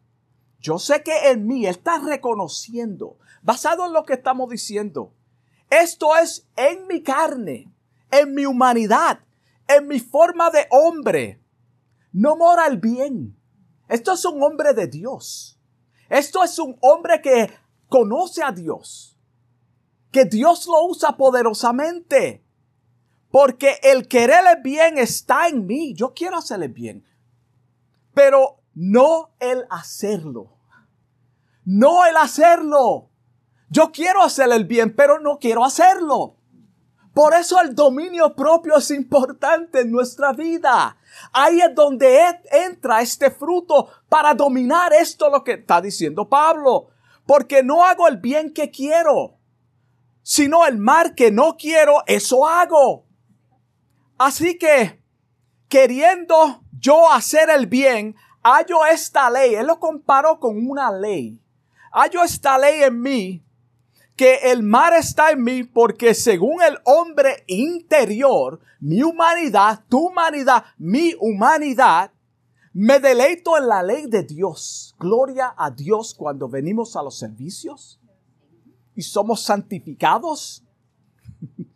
yo 0.61 0.78
sé 0.78 1.02
que 1.02 1.33
en 1.33 1.45
mí, 1.45 1.66
está 1.66 1.99
reconociendo, 1.99 3.19
basado 3.42 3.87
en 3.87 3.92
lo 3.92 4.04
que 4.04 4.12
estamos 4.12 4.49
diciendo, 4.49 5.12
esto 5.71 6.16
es 6.16 6.47
en 6.54 6.87
mi 6.87 7.02
carne, 7.02 7.69
en 8.12 8.33
mi 8.33 8.47
humanidad, 8.47 9.25
en 9.66 9.88
mi 9.88 9.99
forma 9.99 10.50
de 10.50 10.69
hombre, 10.71 11.42
no 12.12 12.37
mora 12.37 12.69
el 12.69 12.76
bien 12.76 13.41
esto 13.92 14.12
es 14.12 14.25
un 14.25 14.42
hombre 14.42 14.72
de 14.72 14.87
Dios. 14.87 15.58
Esto 16.08 16.42
es 16.42 16.58
un 16.58 16.78
hombre 16.80 17.20
que 17.20 17.52
conoce 17.88 18.42
a 18.42 18.50
Dios. 18.50 19.18
Que 20.11 20.25
Dios 20.25 20.66
lo 20.66 20.87
usa 20.87 21.14
poderosamente. 21.14 22.42
Porque 23.30 23.78
el 23.82 24.08
quererle 24.08 24.62
bien 24.62 24.96
está 24.96 25.46
en 25.49 25.66
mí. 25.66 25.92
Yo 25.92 26.14
quiero 26.14 26.38
hacerle 26.38 26.68
bien. 26.68 27.04
Pero 28.14 28.62
no 28.75 29.34
el 29.38 29.66
hacerlo. 29.68 30.56
No 31.66 32.06
el 32.06 32.16
hacerlo. 32.16 33.11
Yo 33.68 33.92
quiero 33.92 34.22
hacerle 34.22 34.56
el 34.56 34.64
bien, 34.64 34.96
pero 34.96 35.18
no 35.18 35.38
quiero 35.38 35.66
hacerlo. 35.66 36.37
Por 37.12 37.34
eso 37.34 37.61
el 37.61 37.75
dominio 37.75 38.34
propio 38.34 38.76
es 38.78 38.90
importante 38.90 39.80
en 39.80 39.92
nuestra 39.92 40.32
vida. 40.32 40.96
Ahí 41.33 41.61
es 41.61 41.75
donde 41.75 42.21
entra 42.50 43.00
este 43.00 43.31
fruto 43.31 43.88
para 44.09 44.35
dominar 44.35 44.92
esto 44.92 45.31
lo 45.31 45.45
que 45.45 45.52
está 45.52 45.81
diciendo 45.81 46.28
Pablo. 46.28 46.88
Porque 47.26 47.62
no 47.62 47.85
hago 47.85 48.09
el 48.09 48.16
bien 48.16 48.52
que 48.52 48.71
quiero, 48.71 49.38
sino 50.23 50.66
el 50.66 50.78
mal 50.78 51.14
que 51.14 51.31
no 51.31 51.57
quiero, 51.57 52.02
eso 52.07 52.47
hago. 52.47 53.07
Así 54.19 54.59
que, 54.59 55.02
queriendo 55.69 56.62
yo 56.78 57.11
hacer 57.11 57.49
el 57.50 57.66
bien, 57.66 58.16
hallo 58.42 58.85
esta 58.87 59.31
ley. 59.31 59.54
Él 59.54 59.66
lo 59.66 59.78
comparó 59.78 60.40
con 60.40 60.69
una 60.69 60.90
ley. 60.90 61.40
Hallo 61.92 62.23
esta 62.25 62.59
ley 62.59 62.83
en 62.83 63.00
mí 63.00 63.45
que 64.16 64.50
el 64.50 64.62
mar 64.62 64.92
está 64.95 65.31
en 65.31 65.42
mí 65.42 65.64
porque 65.64 66.14
según 66.14 66.62
el 66.62 66.78
hombre 66.85 67.45
interior, 67.47 68.61
mi 68.81 69.02
humanidad, 69.02 69.85
tu 69.88 70.09
humanidad, 70.09 70.64
mi 70.78 71.14
humanidad, 71.19 72.12
me 72.75 72.99
deleito 72.99 73.57
en 73.57 73.69
la 73.69 73.83
ley 73.83 74.07
de 74.07 74.23
Dios. 74.23 74.95
Gloria 74.99 75.54
a 75.57 75.71
Dios 75.71 76.14
cuando 76.14 76.49
venimos 76.49 76.97
a 76.97 77.02
los 77.02 77.19
servicios 77.19 78.00
y 78.95 79.02
somos 79.02 79.42
santificados. 79.42 80.64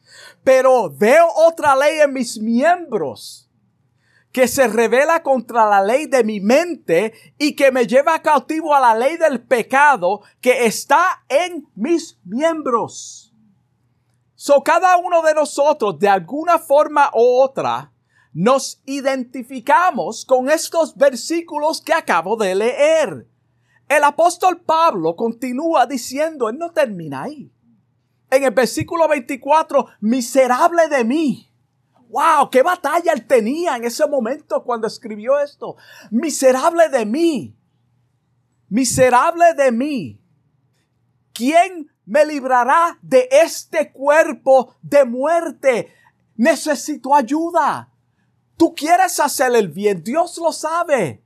Pero 0.44 0.90
veo 0.90 1.26
otra 1.34 1.76
ley 1.76 2.00
en 2.00 2.12
mis 2.12 2.38
miembros 2.38 3.46
que 4.36 4.48
se 4.48 4.68
revela 4.68 5.22
contra 5.22 5.64
la 5.64 5.82
ley 5.82 6.04
de 6.04 6.22
mi 6.22 6.40
mente 6.40 7.14
y 7.38 7.56
que 7.56 7.72
me 7.72 7.86
lleva 7.86 8.20
cautivo 8.20 8.74
a 8.74 8.80
la 8.80 8.94
ley 8.94 9.16
del 9.16 9.40
pecado 9.40 10.20
que 10.42 10.66
está 10.66 11.24
en 11.30 11.66
mis 11.74 12.18
miembros. 12.22 13.32
So 14.34 14.62
cada 14.62 14.98
uno 14.98 15.22
de 15.22 15.32
nosotros, 15.32 15.98
de 15.98 16.10
alguna 16.10 16.58
forma 16.58 17.10
u 17.14 17.40
otra, 17.40 17.94
nos 18.34 18.82
identificamos 18.84 20.26
con 20.26 20.50
estos 20.50 20.94
versículos 20.94 21.80
que 21.80 21.94
acabo 21.94 22.36
de 22.36 22.56
leer. 22.56 23.26
El 23.88 24.04
apóstol 24.04 24.60
Pablo 24.60 25.16
continúa 25.16 25.86
diciendo, 25.86 26.50
él 26.50 26.58
no 26.58 26.72
termina 26.72 27.22
ahí. 27.22 27.50
En 28.30 28.44
el 28.44 28.50
versículo 28.50 29.08
24, 29.08 29.86
miserable 30.02 30.88
de 30.88 31.04
mí. 31.04 31.50
Wow, 32.08 32.50
qué 32.50 32.62
batalla 32.62 33.12
él 33.12 33.26
tenía 33.26 33.76
en 33.76 33.84
ese 33.84 34.06
momento 34.06 34.62
cuando 34.62 34.86
escribió 34.86 35.38
esto. 35.38 35.76
Miserable 36.10 36.88
de 36.88 37.04
mí. 37.04 37.56
Miserable 38.68 39.54
de 39.54 39.72
mí. 39.72 40.20
¿Quién 41.32 41.90
me 42.04 42.24
librará 42.24 42.98
de 43.02 43.28
este 43.30 43.92
cuerpo 43.92 44.74
de 44.82 45.04
muerte? 45.04 45.92
Necesito 46.36 47.14
ayuda. 47.14 47.92
Tú 48.56 48.74
quieres 48.74 49.20
hacer 49.20 49.54
el 49.54 49.68
bien, 49.68 50.02
Dios 50.02 50.38
lo 50.38 50.52
sabe. 50.52 51.22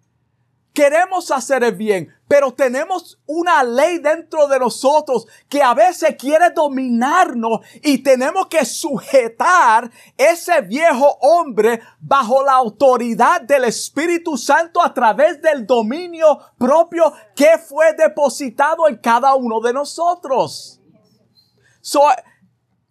Queremos 0.72 1.30
hacer 1.30 1.64
el 1.64 1.74
bien, 1.74 2.14
pero 2.28 2.52
tenemos 2.52 3.20
una 3.26 3.64
ley 3.64 3.98
dentro 3.98 4.46
de 4.46 4.58
nosotros 4.58 5.26
que 5.48 5.62
a 5.62 5.74
veces 5.74 6.14
quiere 6.16 6.50
dominarnos 6.50 7.60
y 7.82 7.98
tenemos 7.98 8.46
que 8.46 8.64
sujetar 8.64 9.90
ese 10.16 10.60
viejo 10.60 11.18
hombre 11.20 11.80
bajo 11.98 12.44
la 12.44 12.52
autoridad 12.52 13.40
del 13.40 13.64
Espíritu 13.64 14.36
Santo 14.36 14.80
a 14.80 14.94
través 14.94 15.42
del 15.42 15.66
dominio 15.66 16.38
propio 16.56 17.12
que 17.34 17.58
fue 17.58 17.92
depositado 17.94 18.86
en 18.86 18.96
cada 18.96 19.34
uno 19.34 19.60
de 19.60 19.72
nosotros. 19.72 20.80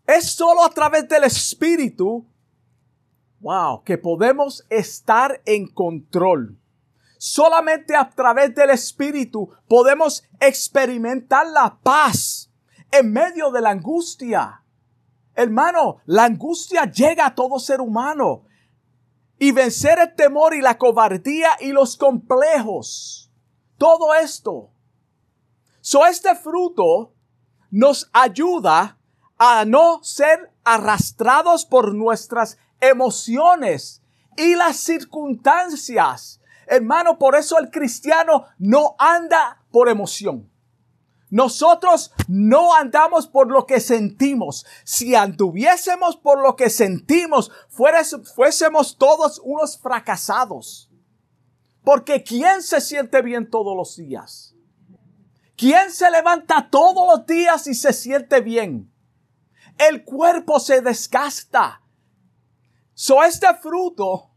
es 0.06 0.32
solo 0.32 0.66
a 0.66 0.70
través 0.70 1.08
del 1.08 1.24
Espíritu 1.24 2.26
Wow, 3.42 3.84
que 3.86 3.98
podemos 3.98 4.66
estar 4.70 5.42
en 5.46 5.68
control. 5.68 6.58
Solamente 7.22 7.98
a 7.98 8.10
través 8.10 8.56
del 8.56 8.70
Espíritu 8.70 9.50
podemos 9.68 10.24
experimentar 10.40 11.46
la 11.48 11.78
paz 11.84 12.50
en 12.94 13.12
medio 13.12 13.52
de 13.52 13.60
la 13.60 13.72
angustia. 13.72 14.64
Hermano, 15.36 15.98
la 16.06 16.24
angustia 16.24 16.86
llega 16.86 17.26
a 17.26 17.36
todo 17.36 17.60
ser 17.60 17.82
humano. 17.82 18.46
Y 19.38 19.52
vencer 19.52 20.00
el 20.00 20.16
temor 20.16 20.54
y 20.54 20.62
la 20.62 20.78
cobardía 20.78 21.50
y 21.60 21.74
los 21.74 21.98
complejos. 21.98 23.30
Todo 23.78 24.14
esto. 24.16 24.72
So 25.82 26.06
este 26.06 26.34
fruto 26.38 27.14
nos 27.70 28.10
ayuda 28.14 28.98
a 29.38 29.66
no 29.66 30.02
ser 30.04 30.54
arrastrados 30.64 31.66
por 31.66 31.94
nuestras 31.94 32.58
emociones 32.80 34.02
y 34.38 34.56
las 34.56 34.78
circunstancias. 34.78 36.39
Hermano, 36.72 37.18
por 37.18 37.36
eso 37.36 37.58
el 37.58 37.72
cristiano 37.72 38.46
no 38.60 38.96
anda 39.00 39.64
por 39.72 39.90
emoción. 39.90 40.48
Nosotros 41.32 42.12
no 42.28 42.76
andamos 42.76 43.26
por 43.28 43.52
lo 43.52 43.66
que 43.66 43.80
sentimos. 43.80 44.68
Si 44.84 45.16
anduviésemos 45.16 46.16
por 46.16 46.40
lo 46.40 46.56
que 46.56 46.70
sentimos, 46.70 47.52
fuésemos 48.36 48.98
todos 48.98 49.42
unos 49.44 49.80
fracasados. 49.80 50.92
Porque 51.84 52.24
¿quién 52.24 52.62
se 52.62 52.82
siente 52.82 53.24
bien 53.24 53.50
todos 53.50 53.76
los 53.76 53.96
días? 53.96 54.56
¿Quién 55.58 55.92
se 55.92 56.10
levanta 56.12 56.70
todos 56.70 57.08
los 57.08 57.26
días 57.26 57.66
y 57.66 57.74
se 57.74 57.94
siente 57.94 58.42
bien? 58.42 58.94
El 59.80 60.04
cuerpo 60.04 60.60
se 60.60 60.82
desgasta. 60.82 61.82
So 62.94 63.24
este 63.24 63.48
fruto 63.56 64.30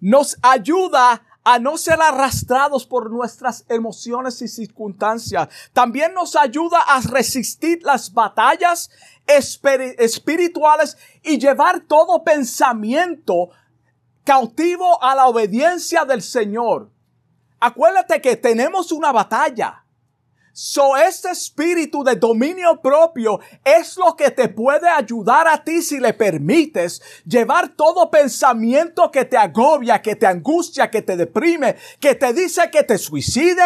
nos 0.00 0.38
ayuda 0.42 1.22
a 1.44 1.58
no 1.58 1.78
ser 1.78 2.00
arrastrados 2.00 2.86
por 2.86 3.10
nuestras 3.10 3.64
emociones 3.68 4.42
y 4.42 4.48
circunstancias. 4.48 5.48
También 5.72 6.12
nos 6.14 6.36
ayuda 6.36 6.80
a 6.80 7.00
resistir 7.00 7.80
las 7.82 8.12
batallas 8.12 8.90
espirituales 9.26 10.96
y 11.22 11.38
llevar 11.38 11.80
todo 11.80 12.22
pensamiento 12.24 13.50
cautivo 14.24 15.02
a 15.02 15.14
la 15.14 15.26
obediencia 15.26 16.04
del 16.04 16.22
Señor. 16.22 16.90
Acuérdate 17.60 18.20
que 18.20 18.36
tenemos 18.36 18.92
una 18.92 19.10
batalla. 19.10 19.84
So, 20.60 20.96
este 20.96 21.30
espíritu 21.30 22.02
de 22.02 22.16
dominio 22.16 22.80
propio 22.82 23.38
es 23.64 23.96
lo 23.96 24.16
que 24.16 24.32
te 24.32 24.48
puede 24.48 24.88
ayudar 24.88 25.46
a 25.46 25.62
ti 25.62 25.82
si 25.82 26.00
le 26.00 26.12
permites 26.12 27.00
llevar 27.24 27.76
todo 27.76 28.10
pensamiento 28.10 29.08
que 29.12 29.24
te 29.24 29.36
agobia, 29.36 30.02
que 30.02 30.16
te 30.16 30.26
angustia, 30.26 30.90
que 30.90 31.00
te 31.00 31.16
deprime, 31.16 31.76
que 32.00 32.16
te 32.16 32.32
dice 32.32 32.68
que 32.72 32.82
te 32.82 32.98
suicide. 32.98 33.62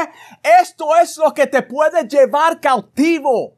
Esto 0.61 0.94
es 0.96 1.16
lo 1.16 1.33
que 1.33 1.46
te 1.46 1.62
puede 1.62 2.07
llevar 2.07 2.61
cautivo. 2.61 3.57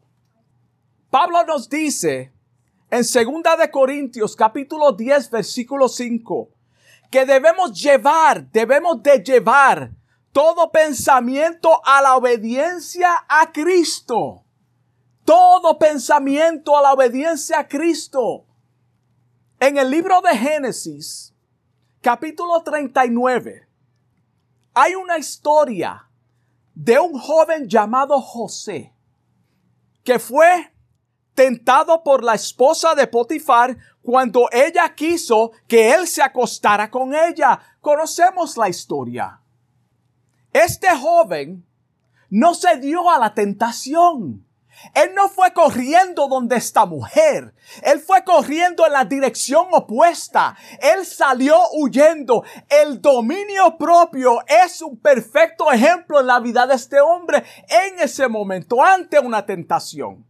Pablo 1.11 1.43
nos 1.45 1.69
dice 1.69 2.33
en 2.89 3.03
segunda 3.03 3.57
de 3.57 3.69
Corintios 3.69 4.37
capítulo 4.37 4.93
10 4.93 5.31
versículo 5.31 5.89
5 5.89 6.51
que 7.11 7.27
debemos 7.27 7.73
llevar, 7.83 8.49
debemos 8.53 9.03
de 9.03 9.19
llevar 9.25 9.91
todo 10.35 10.73
pensamiento 10.73 11.81
a 11.85 12.03
la 12.03 12.17
obediencia 12.17 13.25
a 13.29 13.53
Cristo. 13.53 14.43
Todo 15.25 15.79
pensamiento 15.79 16.77
a 16.77 16.83
la 16.83 16.93
obediencia 16.93 17.61
a 17.61 17.69
Cristo. 17.69 18.45
En 19.61 19.79
el 19.79 19.89
libro 19.89 20.21
de 20.23 20.37
Génesis, 20.37 21.33
capítulo 22.01 22.61
39, 22.65 23.69
hay 24.75 24.97
una 24.97 25.19
historia 25.19 26.11
de 26.75 26.99
un 26.99 27.17
joven 27.17 27.69
llamado 27.69 28.21
José, 28.21 28.93
que 30.03 30.19
fue 30.19 30.75
tentado 31.35 32.03
por 32.03 32.25
la 32.25 32.35
esposa 32.35 32.97
de 32.97 33.07
Potifar 33.07 33.77
cuando 34.03 34.49
ella 34.51 34.97
quiso 34.97 35.53
que 35.69 35.95
él 35.95 36.09
se 36.09 36.23
acostara 36.23 36.91
con 36.91 37.15
ella. 37.15 37.61
Conocemos 37.81 38.57
la 38.57 38.69
historia. 38.69 39.41
Este 40.55 40.89
joven 40.97 41.67
no 42.31 42.55
se 42.55 42.77
dio 42.77 43.11
a 43.11 43.19
la 43.19 43.35
tentación. 43.35 44.47
Él 44.95 45.13
no 45.15 45.29
fue 45.29 45.53
corriendo 45.53 46.29
donde 46.29 46.55
esta 46.55 46.87
mujer. 46.87 47.53
Él 47.83 47.99
fue 47.99 48.23
corriendo 48.23 48.87
en 48.87 48.93
la 48.93 49.05
dirección 49.05 49.67
opuesta. 49.73 50.57
Él 50.81 51.05
salió 51.05 51.59
huyendo. 51.73 52.45
El 52.69 53.03
dominio 53.03 53.77
propio 53.77 54.39
es 54.47 54.81
un 54.81 54.97
perfecto 54.97 55.73
ejemplo 55.73 56.21
en 56.21 56.29
la 56.29 56.39
vida 56.39 56.69
de 56.69 56.77
este 56.77 57.01
hombre 57.01 57.43
en 57.69 57.99
ese 57.99 58.29
momento 58.29 58.81
ante 58.81 59.19
una 59.19 59.45
tentación. 59.45 60.25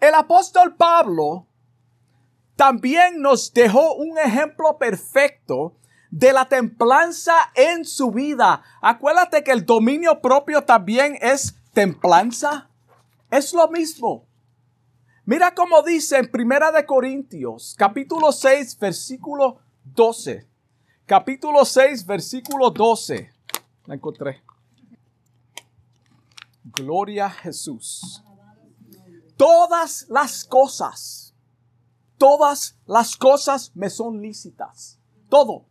El 0.00 0.14
apóstol 0.14 0.74
Pablo 0.74 1.46
también 2.56 3.20
nos 3.20 3.52
dejó 3.52 3.94
un 3.96 4.18
ejemplo 4.18 4.78
perfecto 4.78 5.74
de 6.10 6.32
la 6.32 6.48
templanza 6.48 7.34
en 7.54 7.84
su 7.84 8.10
vida. 8.10 8.62
Acuérdate 8.80 9.44
que 9.44 9.52
el 9.52 9.64
dominio 9.64 10.20
propio 10.20 10.64
también 10.64 11.16
es 11.20 11.54
templanza. 11.72 12.68
Es 13.30 13.54
lo 13.54 13.68
mismo. 13.68 14.26
Mira 15.24 15.54
cómo 15.54 15.82
dice 15.82 16.18
en 16.18 16.30
Primera 16.30 16.72
de 16.72 16.84
Corintios, 16.84 17.76
capítulo 17.78 18.32
6, 18.32 18.78
versículo 18.78 19.60
12. 19.84 20.48
Capítulo 21.06 21.64
6, 21.64 22.04
versículo 22.06 22.70
12. 22.70 23.32
La 23.86 23.94
encontré. 23.94 24.42
Gloria 26.64 27.26
a 27.26 27.30
Jesús. 27.30 28.24
Todas 29.36 30.06
las 30.08 30.44
cosas, 30.44 31.34
todas 32.18 32.76
las 32.86 33.16
cosas 33.16 33.70
me 33.74 33.88
son 33.88 34.20
lícitas. 34.20 34.98
Todo. 35.28 35.69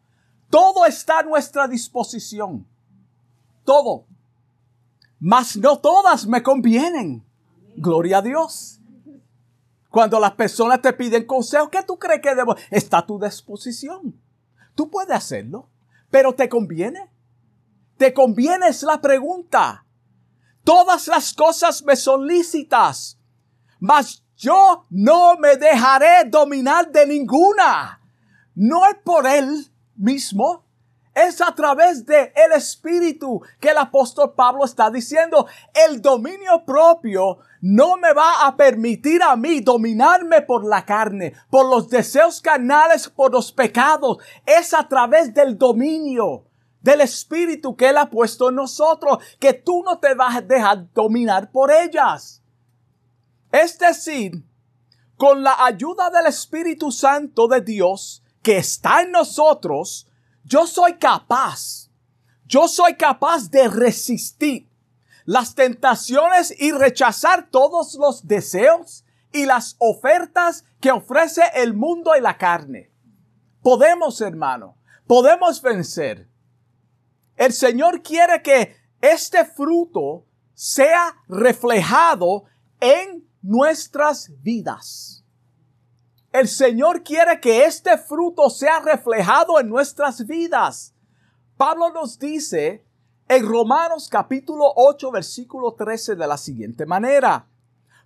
Todo 0.50 0.86
está 0.86 1.20
a 1.20 1.24
nuestra 1.24 1.68
disposición. 1.68 2.66
Todo. 3.64 4.06
Mas 5.20 5.56
no 5.58 5.80
todas 5.80 6.26
me 6.26 6.42
convienen. 6.42 7.24
Gloria 7.76 8.18
a 8.18 8.22
Dios. 8.22 8.80
Cuando 9.90 10.20
las 10.20 10.34
personas 10.34 10.82
te 10.82 10.94
piden 10.94 11.26
consejo, 11.26 11.70
¿qué 11.70 11.84
tú 11.84 11.98
crees 11.98 12.22
que 12.22 12.36
debo? 12.36 12.56
Está 12.70 13.00
a 13.00 13.06
tu 13.06 13.20
disposición. 13.20 14.20
Tú 14.76 14.90
puedes 14.90 15.16
hacerlo, 15.16 15.68
pero 16.10 16.34
¿te 16.34 16.48
conviene? 16.48 17.10
¿Te 17.98 18.14
conviene? 18.14 18.68
Es 18.68 18.84
la 18.84 19.02
pregunta. 19.02 19.86
Todas 20.64 21.08
las 21.08 21.34
cosas 21.34 21.84
me 21.84 21.96
son 21.96 22.28
lícitas, 22.28 23.18
mas 23.80 24.24
yo 24.38 24.86
no 24.90 25.38
me 25.38 25.58
dejaré 25.58 26.30
dominar 26.30 26.92
de 26.92 27.08
ninguna. 27.08 28.00
No 28.56 28.86
es 28.88 28.96
por 29.04 29.26
él 29.26 29.70
mismo, 30.00 30.66
es 31.14 31.42
a 31.42 31.54
través 31.54 32.06
de 32.06 32.32
el 32.36 32.54
Espíritu 32.54 33.42
que 33.60 33.70
el 33.70 33.78
apóstol 33.78 34.34
Pablo 34.36 34.64
está 34.64 34.90
diciendo. 34.90 35.48
El 35.88 36.02
dominio 36.02 36.64
propio 36.66 37.40
no 37.62 37.98
me 37.98 38.14
va 38.14 38.48
a 38.48 38.56
permitir 38.56 39.22
a 39.22 39.36
mí 39.36 39.60
dominarme 39.60 40.42
por 40.42 40.64
la 40.64 40.86
carne, 40.86 41.34
por 41.50 41.66
los 41.66 41.90
deseos 41.90 42.42
carnales, 42.42 43.10
por 43.10 43.32
los 43.32 43.52
pecados. 43.52 44.20
Es 44.46 44.74
a 44.74 44.88
través 44.88 45.34
del 45.34 45.58
dominio 45.58 46.46
del 46.82 47.02
Espíritu 47.02 47.76
que 47.76 47.90
Él 47.90 47.98
ha 47.98 48.10
puesto 48.10 48.50
en 48.50 48.56
nosotros, 48.56 49.18
que 49.40 49.54
tú 49.54 49.84
no 49.84 50.00
te 50.00 50.14
vas 50.14 50.38
a 50.38 50.42
dejar 50.42 50.92
dominar 50.94 51.52
por 51.52 51.72
ellas. 51.72 52.42
Es 53.52 53.78
decir, 53.78 54.44
con 55.18 55.44
la 55.44 55.66
ayuda 55.66 56.10
del 56.10 56.28
Espíritu 56.28 56.92
Santo 56.92 57.48
de 57.48 57.60
Dios 57.60 58.24
que 58.42 58.58
está 58.58 59.02
en 59.02 59.12
nosotros, 59.12 60.08
yo 60.44 60.66
soy 60.66 60.98
capaz, 60.98 61.90
yo 62.46 62.68
soy 62.68 62.96
capaz 62.96 63.50
de 63.50 63.68
resistir 63.68 64.70
las 65.26 65.54
tentaciones 65.54 66.54
y 66.60 66.72
rechazar 66.72 67.50
todos 67.52 67.94
los 67.96 68.28
deseos 68.28 69.06
y 69.32 69.46
las 69.46 69.76
ofertas 69.78 70.66
que 70.82 70.92
ofrece 70.92 71.44
el 71.54 71.74
mundo 71.74 72.16
y 72.18 72.22
la 72.22 72.38
carne. 72.38 72.92
Podemos, 73.62 74.22
hermano, 74.22 74.78
podemos 75.06 75.62
vencer. 75.62 76.28
El 77.36 77.54
Señor 77.54 78.02
quiere 78.02 78.42
que 78.42 78.76
este 79.02 79.46
fruto 79.46 80.26
sea 80.54 81.16
reflejado 81.28 82.46
en 82.80 83.30
nuestras 83.42 84.32
vidas. 84.42 85.19
El 86.32 86.48
Señor 86.48 87.04
quiere 87.04 87.40
que 87.40 87.66
este 87.66 87.98
fruto 87.98 88.52
sea 88.52 88.80
reflejado 88.82 89.60
en 89.60 89.68
nuestras 89.68 90.28
vidas. 90.28 90.94
Pablo 91.58 91.92
nos 91.92 92.20
dice 92.20 92.86
en 93.28 93.48
Romanos 93.48 94.08
capítulo 94.10 94.72
8 94.76 95.12
versículo 95.12 95.74
13 95.74 96.16
de 96.16 96.28
la 96.28 96.38
siguiente 96.38 96.86
manera. 96.86 97.48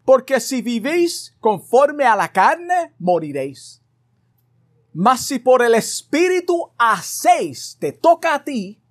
Porque 0.05 0.39
si 0.39 0.61
vivís 0.61 1.35
conforme 1.41 2.05
a 2.05 2.15
la 2.15 2.31
carne, 2.31 2.93
moriréis. 2.97 3.81
Mas 4.93 5.25
si 5.25 5.39
por 5.39 5.61
el 5.61 5.75
Espíritu 5.75 6.71
hacéis, 6.77 7.77
te 7.79 7.91
toca 7.91 8.35
a 8.35 8.43
ti, 8.43 8.81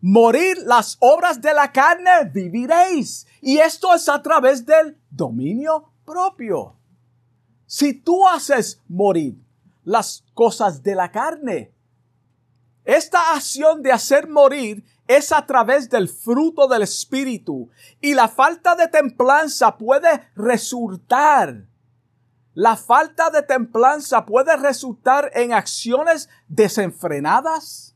morir 0.00 0.58
las 0.66 0.96
obras 1.00 1.40
de 1.40 1.52
la 1.52 1.72
carne, 1.72 2.10
viviréis. 2.32 3.26
Y 3.40 3.58
esto 3.58 3.92
es 3.94 4.08
a 4.08 4.22
través 4.22 4.64
del 4.64 5.00
dominio 5.10 5.92
propio. 6.04 6.79
Si 7.70 7.94
tú 7.94 8.26
haces 8.26 8.82
morir 8.88 9.36
las 9.84 10.24
cosas 10.34 10.82
de 10.82 10.96
la 10.96 11.12
carne, 11.12 11.72
esta 12.84 13.34
acción 13.34 13.80
de 13.80 13.92
hacer 13.92 14.28
morir 14.28 14.84
es 15.06 15.30
a 15.30 15.46
través 15.46 15.88
del 15.88 16.08
fruto 16.08 16.66
del 16.66 16.82
Espíritu 16.82 17.70
y 18.00 18.14
la 18.14 18.26
falta 18.26 18.74
de 18.74 18.88
templanza 18.88 19.78
puede 19.78 20.08
resultar 20.34 21.70
la 22.54 22.76
falta 22.76 23.30
de 23.30 23.42
templanza 23.42 24.26
puede 24.26 24.56
resultar 24.56 25.30
en 25.34 25.52
acciones 25.52 26.28
desenfrenadas, 26.48 27.94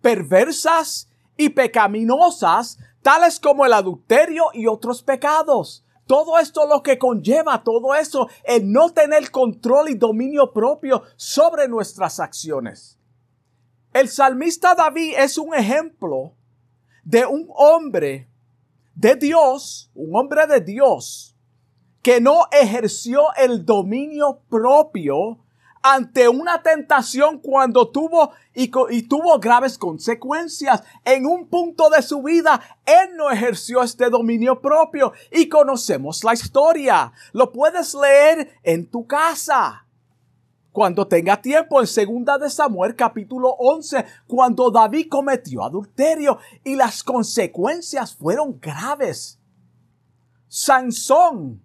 perversas 0.00 1.10
y 1.36 1.50
pecaminosas, 1.50 2.78
tales 3.02 3.38
como 3.38 3.66
el 3.66 3.74
adulterio 3.74 4.46
y 4.54 4.66
otros 4.66 5.02
pecados. 5.02 5.84
Todo 6.12 6.38
esto 6.38 6.66
lo 6.66 6.82
que 6.82 6.98
conlleva, 6.98 7.62
todo 7.64 7.94
eso, 7.94 8.28
el 8.44 8.70
no 8.70 8.90
tener 8.90 9.30
control 9.30 9.88
y 9.88 9.94
dominio 9.94 10.52
propio 10.52 11.04
sobre 11.16 11.68
nuestras 11.68 12.20
acciones. 12.20 12.98
El 13.94 14.10
salmista 14.10 14.74
David 14.74 15.14
es 15.16 15.38
un 15.38 15.54
ejemplo 15.54 16.34
de 17.02 17.24
un 17.24 17.48
hombre 17.54 18.28
de 18.94 19.14
Dios, 19.14 19.90
un 19.94 20.14
hombre 20.14 20.46
de 20.46 20.60
Dios, 20.60 21.34
que 22.02 22.20
no 22.20 22.42
ejerció 22.52 23.22
el 23.38 23.64
dominio 23.64 24.42
propio 24.50 25.38
ante 25.82 26.28
una 26.28 26.62
tentación 26.62 27.38
cuando 27.38 27.90
tuvo 27.90 28.30
y, 28.54 28.68
tuvo 28.68 29.38
graves 29.40 29.76
consecuencias. 29.76 30.82
En 31.04 31.26
un 31.26 31.48
punto 31.48 31.90
de 31.90 32.02
su 32.02 32.22
vida, 32.22 32.60
él 32.86 33.16
no 33.16 33.30
ejerció 33.30 33.82
este 33.82 34.08
dominio 34.08 34.60
propio 34.60 35.12
y 35.30 35.48
conocemos 35.48 36.22
la 36.22 36.34
historia. 36.34 37.12
Lo 37.32 37.52
puedes 37.52 37.94
leer 37.94 38.60
en 38.62 38.86
tu 38.88 39.06
casa. 39.06 39.86
Cuando 40.70 41.06
tenga 41.06 41.42
tiempo 41.42 41.80
en 41.80 41.86
segunda 41.86 42.38
de 42.38 42.48
Samuel 42.48 42.96
capítulo 42.96 43.50
11, 43.58 44.06
cuando 44.26 44.70
David 44.70 45.08
cometió 45.10 45.64
adulterio 45.64 46.38
y 46.64 46.76
las 46.76 47.02
consecuencias 47.02 48.14
fueron 48.14 48.58
graves. 48.58 49.38
Sansón 50.48 51.62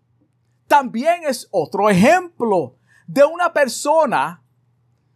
también 0.67 1.21
es 1.25 1.47
otro 1.51 1.89
ejemplo 1.89 2.77
de 3.08 3.24
una 3.24 3.52
persona 3.52 4.43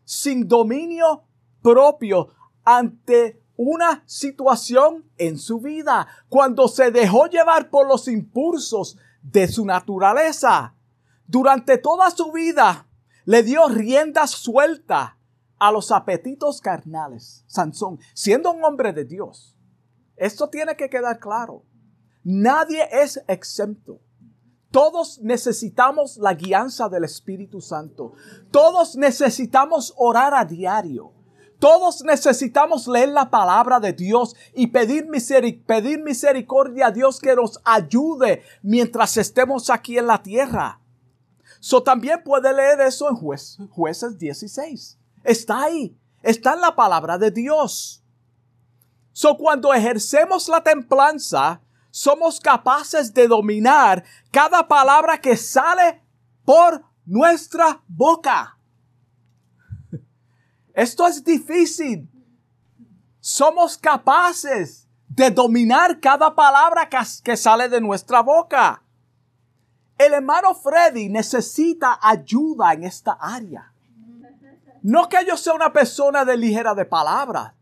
sin 0.04 0.48
dominio 0.48 1.24
propio 1.62 2.30
ante 2.64 3.42
una 3.56 4.02
situación 4.08 5.06
en 5.18 5.38
su 5.38 5.60
vida, 5.60 6.08
cuando 6.30 6.68
se 6.68 6.90
dejó 6.90 7.28
llevar 7.28 7.70
por 7.70 7.88
los 7.88 8.08
impulsos 8.08 8.98
de 9.22 9.48
su 9.48 9.66
naturaleza. 9.66 10.74
Durante 11.28 11.78
toda 11.78 12.10
su 12.10 12.32
vida 12.32 12.88
le 13.26 13.44
dio 13.44 13.68
rienda 13.68 14.26
suelta 14.26 15.18
a 15.60 15.72
los 15.72 15.92
apetitos 15.92 16.60
carnales. 16.60 17.44
Sansón, 17.46 18.00
siendo 18.16 18.52
un 18.52 18.64
hombre 18.64 18.94
de 18.94 19.06
Dios. 19.06 19.56
Esto 20.16 20.50
tiene 20.50 20.76
que 20.76 20.90
quedar 20.90 21.20
claro. 21.20 21.64
Nadie 22.24 22.88
es 22.92 23.24
exento. 23.28 24.00
Todos 24.72 25.20
necesitamos 25.20 26.18
la 26.18 26.34
guianza 26.34 26.88
del 26.88 27.04
Espíritu 27.04 27.60
Santo. 27.60 28.14
Todos 28.52 28.96
necesitamos 28.96 29.94
orar 29.98 30.34
a 30.34 30.46
diario. 30.46 31.12
Todos 31.60 32.04
necesitamos 32.04 32.88
leer 32.88 33.10
la 33.10 33.30
palabra 33.30 33.80
de 33.80 33.94
Dios 33.94 34.36
y 34.56 34.68
pedir, 34.68 35.06
misericordia 35.06 36.88
a 36.88 36.92
Dios 36.92 37.20
que 37.20 37.36
nos 37.36 37.60
ayude 37.64 38.42
mientras 38.64 39.16
estemos 39.18 39.70
aquí 39.70 39.98
en 39.98 40.08
la 40.08 40.24
tierra. 40.24 40.80
So 41.60 41.84
también 41.84 42.24
puede 42.24 42.52
leer 42.52 42.82
eso 42.82 43.10
en 43.10 43.68
jueces 43.68 44.18
16. 44.18 44.98
Está 45.24 45.64
ahí. 45.64 45.96
Está 46.24 46.54
en 46.54 46.62
la 46.62 46.76
palabra 46.76 47.20
de 47.20 47.30
Dios. 47.30 48.04
So 49.12 49.38
cuando 49.38 49.74
ejercemos 49.74 50.48
la 50.48 50.64
templanza, 50.64 51.62
somos 51.92 52.40
capaces 52.40 53.14
de 53.14 53.28
dominar 53.28 54.04
cada 54.32 54.68
palabra 54.68 55.20
que 55.20 55.36
sale 55.36 56.02
por 56.46 56.84
nuestra 57.06 57.82
boca. 57.88 58.58
Esto 60.74 61.06
es 61.06 61.24
difícil. 61.24 62.10
Somos 63.20 63.78
capaces 63.78 64.88
de 65.10 65.30
dominar 65.30 66.00
cada 66.00 66.34
palabra 66.34 66.90
que, 66.90 67.36
sale 67.36 67.68
de 67.68 67.82
nuestra 67.82 68.22
boca. 68.22 68.82
El 69.98 70.14
hermano 70.14 70.56
Freddy 70.56 71.10
necesita 71.10 72.00
ayuda 72.02 72.74
en 72.74 72.86
esta 72.86 73.18
área. 73.20 73.74
No 74.82 75.10
que 75.10 75.24
yo 75.28 75.38
sea 75.38 75.54
una 75.54 75.72
persona 75.72 76.26
de 76.26 76.38
ligera 76.38 76.74
de 76.74 76.86
palabras, 76.86 77.54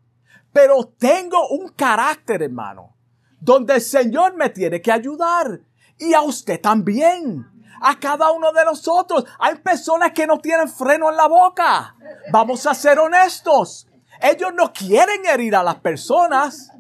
pero 0.53 0.85
tengo 0.85 1.49
un 1.49 1.69
carácter, 1.69 2.43
hermano 2.43 2.98
donde 3.39 3.75
el 3.75 3.81
Señor 3.81 4.35
me 4.35 4.49
tiene 4.49 4.81
que 4.81 4.91
ayudar. 4.91 5.61
Y 5.97 6.13
a 6.13 6.21
usted 6.21 6.59
también. 6.59 7.45
A 7.81 7.97
cada 7.99 8.31
uno 8.31 8.51
de 8.51 8.65
nosotros. 8.65 9.25
Hay 9.39 9.55
personas 9.55 10.11
que 10.11 10.27
no 10.27 10.39
tienen 10.39 10.67
freno 10.67 11.09
en 11.09 11.17
la 11.17 11.27
boca. 11.27 11.95
Vamos 12.31 12.65
a 12.65 12.73
ser 12.73 12.99
honestos. 12.99 13.87
Ellos 14.21 14.53
no 14.53 14.73
quieren 14.73 15.25
herir 15.25 15.55
a 15.55 15.63
las 15.63 15.75
personas. 15.75 16.71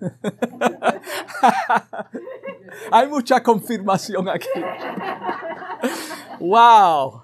Hay 2.92 3.08
mucha 3.08 3.42
confirmación 3.42 4.28
aquí. 4.28 4.48
Wow. 6.40 7.22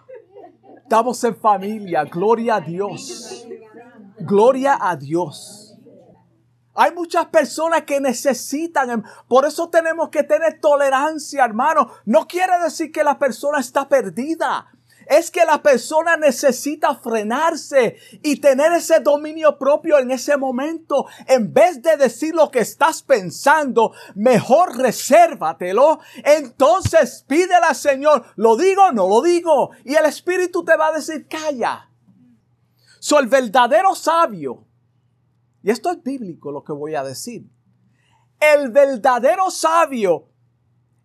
Estamos 0.76 1.22
en 1.24 1.36
familia. 1.36 2.04
Gloria 2.04 2.56
a 2.56 2.60
Dios. 2.60 3.46
Gloria 4.18 4.78
a 4.80 4.96
Dios. 4.96 5.63
Hay 6.74 6.92
muchas 6.92 7.26
personas 7.26 7.82
que 7.82 8.00
necesitan, 8.00 8.90
em, 8.90 9.02
por 9.28 9.46
eso 9.46 9.68
tenemos 9.68 10.08
que 10.08 10.24
tener 10.24 10.60
tolerancia, 10.60 11.44
hermano. 11.44 11.90
No 12.04 12.26
quiere 12.26 12.58
decir 12.62 12.90
que 12.90 13.04
la 13.04 13.18
persona 13.18 13.60
está 13.60 13.88
perdida. 13.88 14.70
es 15.06 15.30
que 15.30 15.44
la 15.44 15.62
persona 15.62 16.16
necesita 16.16 16.94
frenarse 16.94 17.96
y 18.22 18.40
tener 18.40 18.72
ese 18.72 19.00
dominio 19.00 19.58
propio 19.58 19.98
en 19.98 20.10
ese 20.10 20.36
momento. 20.36 21.06
En 21.26 21.52
vez 21.52 21.82
de 21.82 21.96
decir 21.96 22.34
lo 22.34 22.50
que 22.50 22.60
estás 22.60 23.02
pensando, 23.02 23.92
mejor 24.14 24.76
resérvatelo. 24.78 26.00
Entonces 26.24 27.24
pídele 27.28 27.66
al 27.68 27.74
Señor, 27.74 28.24
¿lo 28.36 28.56
digo 28.56 28.84
o 28.84 28.92
no 28.92 29.08
lo 29.08 29.20
digo? 29.20 29.70
Y 29.84 29.94
el 29.94 30.06
Espíritu 30.06 30.64
te 30.64 30.76
va 30.76 30.86
a 30.88 30.92
decir, 30.92 31.26
calla. 31.28 31.90
Soy 32.98 33.24
el 33.24 33.28
verdadero 33.28 33.94
sabio, 33.94 34.64
y 35.64 35.70
esto 35.70 35.90
es 35.90 36.02
bíblico 36.02 36.52
lo 36.52 36.62
que 36.62 36.74
voy 36.74 36.94
a 36.94 37.02
decir, 37.02 37.50
el 38.38 38.70
verdadero 38.70 39.50
sabio 39.50 40.28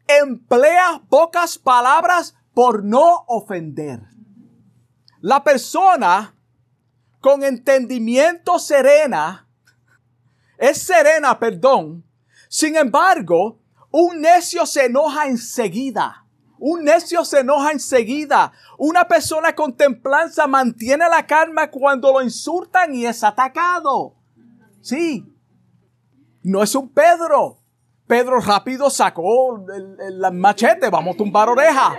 emplea 0.05 1.01
pocas 1.09 1.57
palabras 1.57 2.35
por 2.53 2.83
no 2.83 3.23
ofender. 3.27 4.01
La 5.21 5.45
persona 5.45 6.35
con 7.21 7.43
entendimiento 7.43 8.59
serena, 8.59 9.47
es 10.57 10.81
serena, 10.81 11.39
perdón. 11.39 12.03
Sin 12.49 12.75
embargo, 12.75 13.61
un 13.91 14.19
necio 14.19 14.65
se 14.65 14.87
enoja 14.87 15.27
enseguida. 15.27 16.25
Un 16.57 16.83
necio 16.83 17.23
se 17.23 17.39
enoja 17.39 17.71
enseguida. 17.71 18.51
Una 18.77 19.07
persona 19.07 19.55
con 19.55 19.77
templanza 19.77 20.47
mantiene 20.47 21.07
la 21.07 21.25
calma 21.25 21.71
cuando 21.71 22.11
lo 22.11 22.21
insultan 22.21 22.93
y 22.93 23.05
es 23.05 23.23
atacado. 23.23 24.18
Sí. 24.89 25.31
No 26.41 26.63
es 26.63 26.73
un 26.73 26.89
Pedro. 26.89 27.59
Pedro 28.07 28.39
rápido 28.39 28.89
sacó 28.89 29.63
el, 29.71 30.33
machete, 30.33 30.89
vamos 30.89 31.13
a 31.13 31.17
tumbar 31.17 31.47
oreja. 31.47 31.95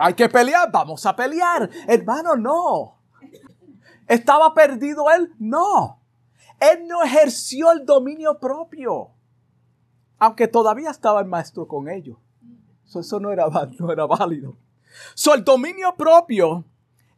Hay 0.00 0.14
que 0.14 0.28
pelear, 0.28 0.72
vamos 0.72 1.06
a 1.06 1.14
pelear. 1.14 1.70
Hermano, 1.86 2.34
no. 2.34 2.98
¿Estaba 4.08 4.52
perdido 4.52 5.08
él? 5.12 5.32
No. 5.38 6.00
Él 6.58 6.88
no 6.88 7.04
ejerció 7.04 7.70
el 7.70 7.86
dominio 7.86 8.40
propio. 8.40 9.12
Aunque 10.18 10.48
todavía 10.48 10.90
estaba 10.90 11.20
el 11.20 11.26
maestro 11.26 11.68
con 11.68 11.88
ellos. 11.88 12.18
eso 12.84 13.20
no 13.20 13.30
era, 13.30 13.46
era 13.92 14.06
válido. 14.06 14.56
So, 15.14 15.34
el 15.34 15.44
dominio 15.44 15.94
propio 15.96 16.64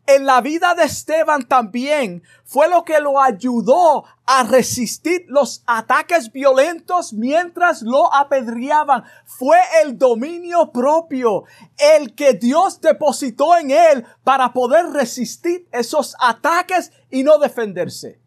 en 0.07 0.25
la 0.25 0.41
vida 0.41 0.75
de 0.75 0.85
Esteban 0.85 1.47
también 1.47 2.23
fue 2.45 2.69
lo 2.69 2.85
que 2.85 3.01
lo 3.01 3.21
ayudó 3.21 4.05
a 4.25 4.45
resistir 4.45 5.25
los 5.29 5.63
ataques 5.67 6.33
violentos 6.33 7.13
mientras 7.13 7.83
lo 7.83 8.13
apedreaban. 8.15 9.05
Fue 9.25 9.59
el 9.83 9.99
dominio 9.99 10.71
propio, 10.73 11.45
el 11.77 12.15
que 12.15 12.35
Dios 12.35 12.81
depositó 12.81 13.57
en 13.57 13.73
él 13.73 14.07
para 14.23 14.53
poder 14.53 14.87
resistir 14.87 15.69
esos 15.73 16.17
ataques 16.21 16.93
y 17.11 17.25
no 17.25 17.39
defenderse. 17.39 18.21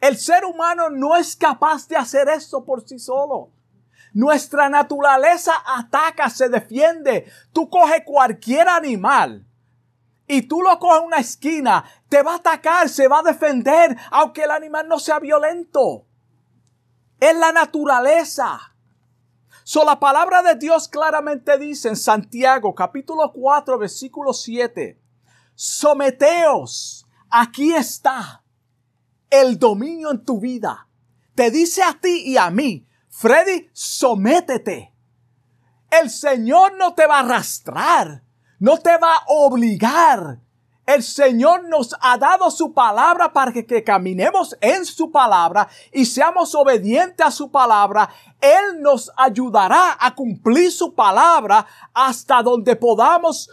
El 0.00 0.18
ser 0.18 0.44
humano 0.44 0.90
no 0.90 1.16
es 1.16 1.36
capaz 1.36 1.86
de 1.88 1.96
hacer 1.96 2.28
eso 2.28 2.64
por 2.64 2.86
sí 2.86 2.98
solo. 2.98 3.50
Nuestra 4.12 4.68
naturaleza 4.68 5.52
ataca, 5.66 6.28
se 6.30 6.48
defiende. 6.48 7.30
Tú 7.52 7.68
coge 7.70 8.04
cualquier 8.04 8.68
animal 8.68 9.46
y 10.26 10.42
tú 10.42 10.62
lo 10.62 10.78
coges 10.78 11.00
en 11.00 11.06
una 11.06 11.18
esquina, 11.18 11.84
te 12.08 12.22
va 12.22 12.32
a 12.32 12.36
atacar, 12.36 12.88
se 12.88 13.08
va 13.08 13.18
a 13.18 13.22
defender, 13.22 13.96
aunque 14.10 14.44
el 14.44 14.50
animal 14.50 14.88
no 14.88 14.98
sea 14.98 15.18
violento. 15.18 16.06
Es 17.20 17.36
la 17.36 17.52
naturaleza. 17.52 18.74
So, 19.64 19.84
la 19.84 19.98
palabra 19.98 20.42
de 20.42 20.56
Dios 20.56 20.88
claramente 20.88 21.58
dice 21.58 21.88
en 21.88 21.96
Santiago 21.96 22.74
capítulo 22.74 23.32
4 23.32 23.78
versículo 23.78 24.32
7, 24.32 25.00
someteos, 25.54 27.06
aquí 27.30 27.74
está 27.74 28.42
el 29.30 29.58
dominio 29.58 30.10
en 30.10 30.24
tu 30.24 30.40
vida. 30.40 30.88
Te 31.34 31.50
dice 31.50 31.82
a 31.82 31.94
ti 31.94 32.24
y 32.26 32.36
a 32.36 32.50
mí, 32.50 32.86
Freddy, 33.08 33.68
sométete. 33.72 34.94
El 35.90 36.10
Señor 36.10 36.76
no 36.76 36.94
te 36.94 37.06
va 37.06 37.18
a 37.18 37.20
arrastrar 37.20 38.23
no 38.64 38.78
te 38.78 38.96
va 38.96 39.16
a 39.16 39.24
obligar. 39.26 40.40
El 40.86 41.02
Señor 41.02 41.68
nos 41.68 41.94
ha 42.00 42.16
dado 42.16 42.50
su 42.50 42.72
palabra 42.72 43.30
para 43.30 43.52
que, 43.52 43.84
caminemos 43.84 44.56
en 44.62 44.86
su 44.86 45.10
palabra 45.10 45.68
y 45.92 46.06
seamos 46.06 46.54
obedientes 46.54 47.26
a 47.26 47.30
su 47.30 47.50
palabra. 47.50 48.08
Él 48.40 48.80
nos 48.80 49.12
ayudará 49.18 49.98
a 50.00 50.14
cumplir 50.14 50.72
su 50.72 50.94
palabra 50.94 51.66
hasta 51.92 52.42
donde 52.42 52.74
podamos 52.74 53.50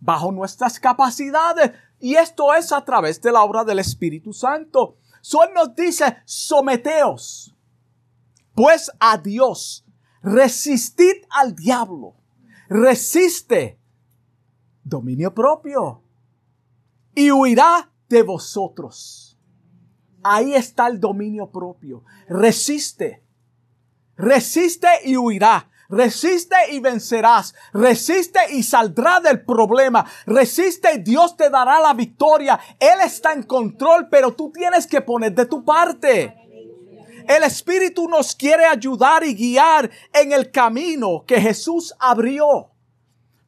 bajo 0.00 0.32
nuestras 0.32 0.80
capacidades. 0.80 1.70
Y 2.00 2.16
esto 2.16 2.52
es 2.52 2.72
a 2.72 2.84
través 2.84 3.22
de 3.22 3.30
la 3.30 3.42
obra 3.42 3.62
del 3.62 3.78
Espíritu 3.78 4.32
Santo. 4.32 4.96
Él 5.22 5.54
nos 5.54 5.76
dice, 5.76 6.16
someteos 6.24 7.54
pues 8.56 8.90
a 8.98 9.16
Dios, 9.16 9.86
resistid 10.22 11.22
al 11.30 11.54
diablo, 11.54 12.16
resiste 12.68 13.79
dominio 14.84 15.34
propio. 15.34 16.02
Y 17.14 17.30
huirá 17.30 17.90
de 18.08 18.22
vosotros. 18.22 19.38
Ahí 20.22 20.54
está 20.54 20.86
el 20.86 21.00
dominio 21.00 21.50
propio. 21.50 22.04
Resiste. 22.28 23.22
Resiste 24.16 24.88
y 25.04 25.16
huirá. 25.16 25.68
Resiste 25.88 26.54
y 26.70 26.78
vencerás. 26.78 27.54
Resiste 27.72 28.38
y 28.52 28.62
saldrá 28.62 29.18
del 29.20 29.44
problema. 29.44 30.06
Resiste 30.26 30.94
y 30.94 30.98
Dios 31.02 31.36
te 31.36 31.50
dará 31.50 31.80
la 31.80 31.94
victoria. 31.94 32.60
Él 32.78 33.00
está 33.04 33.32
en 33.32 33.42
control, 33.42 34.08
pero 34.08 34.32
tú 34.32 34.52
tienes 34.52 34.86
que 34.86 35.00
poner 35.00 35.34
de 35.34 35.46
tu 35.46 35.64
parte. 35.64 36.36
El 37.26 37.42
Espíritu 37.42 38.08
nos 38.08 38.34
quiere 38.34 38.64
ayudar 38.66 39.24
y 39.24 39.34
guiar 39.34 39.90
en 40.12 40.32
el 40.32 40.50
camino 40.50 41.24
que 41.26 41.40
Jesús 41.40 41.94
abrió 41.98 42.70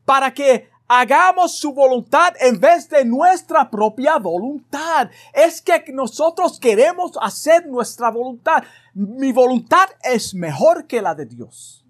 para 0.04 0.34
que 0.34 0.68
hagamos 1.00 1.56
su 1.56 1.72
voluntad 1.72 2.34
en 2.38 2.60
vez 2.60 2.86
de 2.90 3.04
nuestra 3.06 3.70
propia 3.70 4.18
voluntad. 4.18 5.08
Es 5.32 5.62
que 5.62 5.82
nosotros 5.90 6.60
queremos 6.60 7.12
hacer 7.20 7.66
nuestra 7.66 8.10
voluntad. 8.10 8.62
Mi 8.92 9.32
voluntad 9.32 9.88
es 10.02 10.34
mejor 10.34 10.86
que 10.86 11.00
la 11.00 11.14
de 11.14 11.24
Dios. 11.24 11.86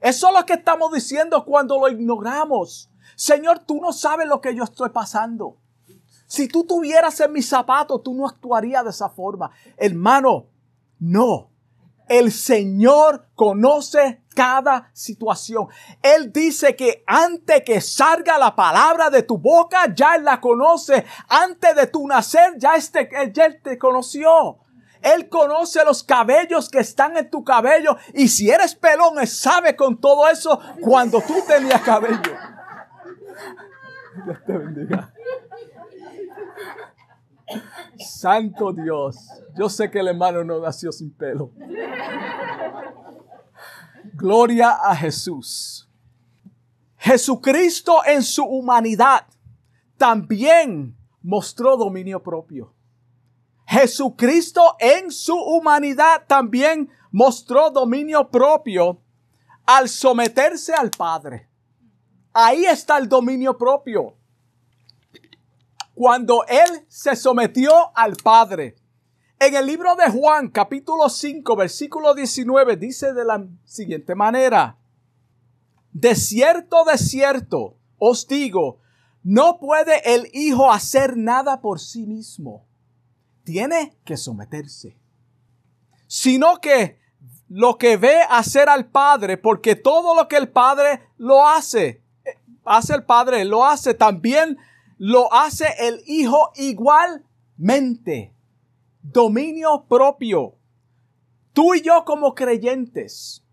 Eso 0.00 0.28
es 0.28 0.34
lo 0.34 0.44
que 0.44 0.54
estamos 0.54 0.92
diciendo 0.92 1.46
cuando 1.46 1.78
lo 1.78 1.88
ignoramos. 1.88 2.90
Señor, 3.16 3.60
tú 3.60 3.80
no 3.80 3.90
sabes 3.92 4.28
lo 4.28 4.42
que 4.42 4.54
yo 4.54 4.64
estoy 4.64 4.90
pasando. 4.90 5.56
Si 6.26 6.46
tú 6.46 6.64
tuvieras 6.64 7.18
en 7.20 7.32
mis 7.32 7.48
zapatos, 7.48 8.02
tú 8.02 8.14
no 8.14 8.26
actuarías 8.26 8.84
de 8.84 8.90
esa 8.90 9.08
forma. 9.08 9.50
Hermano, 9.78 10.48
no. 10.98 11.50
El 12.06 12.30
Señor 12.30 13.28
conoce 13.34 14.21
cada 14.34 14.90
situación. 14.92 15.68
Él 16.02 16.32
dice 16.32 16.74
que 16.76 17.04
antes 17.06 17.62
que 17.64 17.80
salga 17.80 18.38
la 18.38 18.54
palabra 18.54 19.10
de 19.10 19.22
tu 19.22 19.38
boca, 19.38 19.92
ya 19.94 20.16
Él 20.16 20.24
la 20.24 20.40
conoce. 20.40 21.04
Antes 21.28 21.76
de 21.76 21.86
tu 21.86 22.06
nacer, 22.06 22.54
ya, 22.56 22.74
este, 22.74 23.08
Él 23.12 23.32
te 23.62 23.78
conoció. 23.78 24.58
Él 25.02 25.28
conoce 25.28 25.84
los 25.84 26.04
cabellos 26.04 26.68
que 26.68 26.78
están 26.78 27.16
en 27.16 27.28
tu 27.28 27.44
cabello. 27.44 27.96
Y 28.14 28.28
si 28.28 28.50
eres 28.50 28.74
pelón, 28.74 29.18
Él 29.18 29.26
sabe 29.26 29.74
con 29.74 30.00
todo 30.00 30.28
eso 30.28 30.60
cuando 30.80 31.20
tú 31.20 31.34
tenías 31.46 31.82
cabello. 31.82 32.32
Dios 34.24 34.38
te 34.46 34.52
bendiga. 34.52 35.12
Santo 37.98 38.72
Dios. 38.72 39.16
Yo 39.56 39.68
sé 39.68 39.90
que 39.90 40.00
el 40.00 40.08
hermano 40.08 40.44
no 40.44 40.60
nació 40.60 40.92
sin 40.92 41.12
pelo. 41.12 41.50
Gloria 44.22 44.70
a 44.80 44.94
Jesús. 44.94 45.90
Jesucristo 46.96 48.02
en 48.06 48.22
su 48.22 48.44
humanidad 48.44 49.26
también 49.96 50.96
mostró 51.22 51.76
dominio 51.76 52.22
propio. 52.22 52.72
Jesucristo 53.66 54.76
en 54.78 55.10
su 55.10 55.34
humanidad 55.34 56.22
también 56.28 56.88
mostró 57.10 57.68
dominio 57.70 58.30
propio 58.30 59.02
al 59.66 59.88
someterse 59.88 60.72
al 60.72 60.92
Padre. 60.92 61.48
Ahí 62.32 62.64
está 62.64 62.98
el 62.98 63.08
dominio 63.08 63.58
propio. 63.58 64.14
Cuando 65.94 66.44
Él 66.46 66.86
se 66.86 67.16
sometió 67.16 67.90
al 67.92 68.14
Padre. 68.22 68.76
En 69.44 69.56
el 69.56 69.66
libro 69.66 69.96
de 69.96 70.08
Juan, 70.08 70.50
capítulo 70.50 71.08
5, 71.08 71.56
versículo 71.56 72.14
19, 72.14 72.76
dice 72.76 73.12
de 73.12 73.24
la 73.24 73.44
siguiente 73.64 74.14
manera. 74.14 74.78
De 75.92 76.14
cierto, 76.14 76.84
de 76.84 76.96
cierto, 76.96 77.76
os 77.98 78.28
digo, 78.28 78.78
no 79.24 79.58
puede 79.58 80.14
el 80.14 80.30
Hijo 80.32 80.70
hacer 80.70 81.16
nada 81.16 81.60
por 81.60 81.80
sí 81.80 82.06
mismo. 82.06 82.68
Tiene 83.42 83.96
que 84.04 84.16
someterse. 84.16 84.96
Sino 86.06 86.60
que 86.60 87.00
lo 87.48 87.78
que 87.78 87.96
ve 87.96 88.20
hacer 88.30 88.68
al 88.68 88.90
Padre, 88.90 89.38
porque 89.38 89.74
todo 89.74 90.14
lo 90.14 90.28
que 90.28 90.36
el 90.36 90.50
Padre 90.50 91.00
lo 91.18 91.48
hace. 91.48 92.00
hace 92.64 92.94
el 92.94 93.02
Padre, 93.02 93.44
lo 93.44 93.64
hace, 93.64 93.94
también 93.94 94.56
lo 94.98 95.34
hace 95.34 95.66
el 95.80 96.00
Hijo 96.06 96.52
igualmente. 96.54 98.32
Dominio 99.02 99.84
propio. 99.88 100.54
Tú 101.52 101.74
y 101.74 101.82
yo 101.82 102.04
como 102.04 102.34
creyentes 102.34 103.44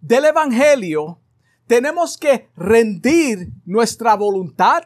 del 0.00 0.24
Evangelio 0.24 1.20
tenemos 1.66 2.16
que 2.16 2.48
rendir 2.56 3.50
nuestra 3.66 4.14
voluntad 4.14 4.84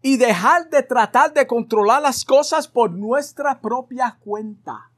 y 0.00 0.16
dejar 0.16 0.68
de 0.70 0.82
tratar 0.82 1.32
de 1.32 1.46
controlar 1.46 2.02
las 2.02 2.24
cosas 2.24 2.66
por 2.66 2.90
nuestra 2.90 3.60
propia 3.60 4.18
cuenta. 4.24 4.90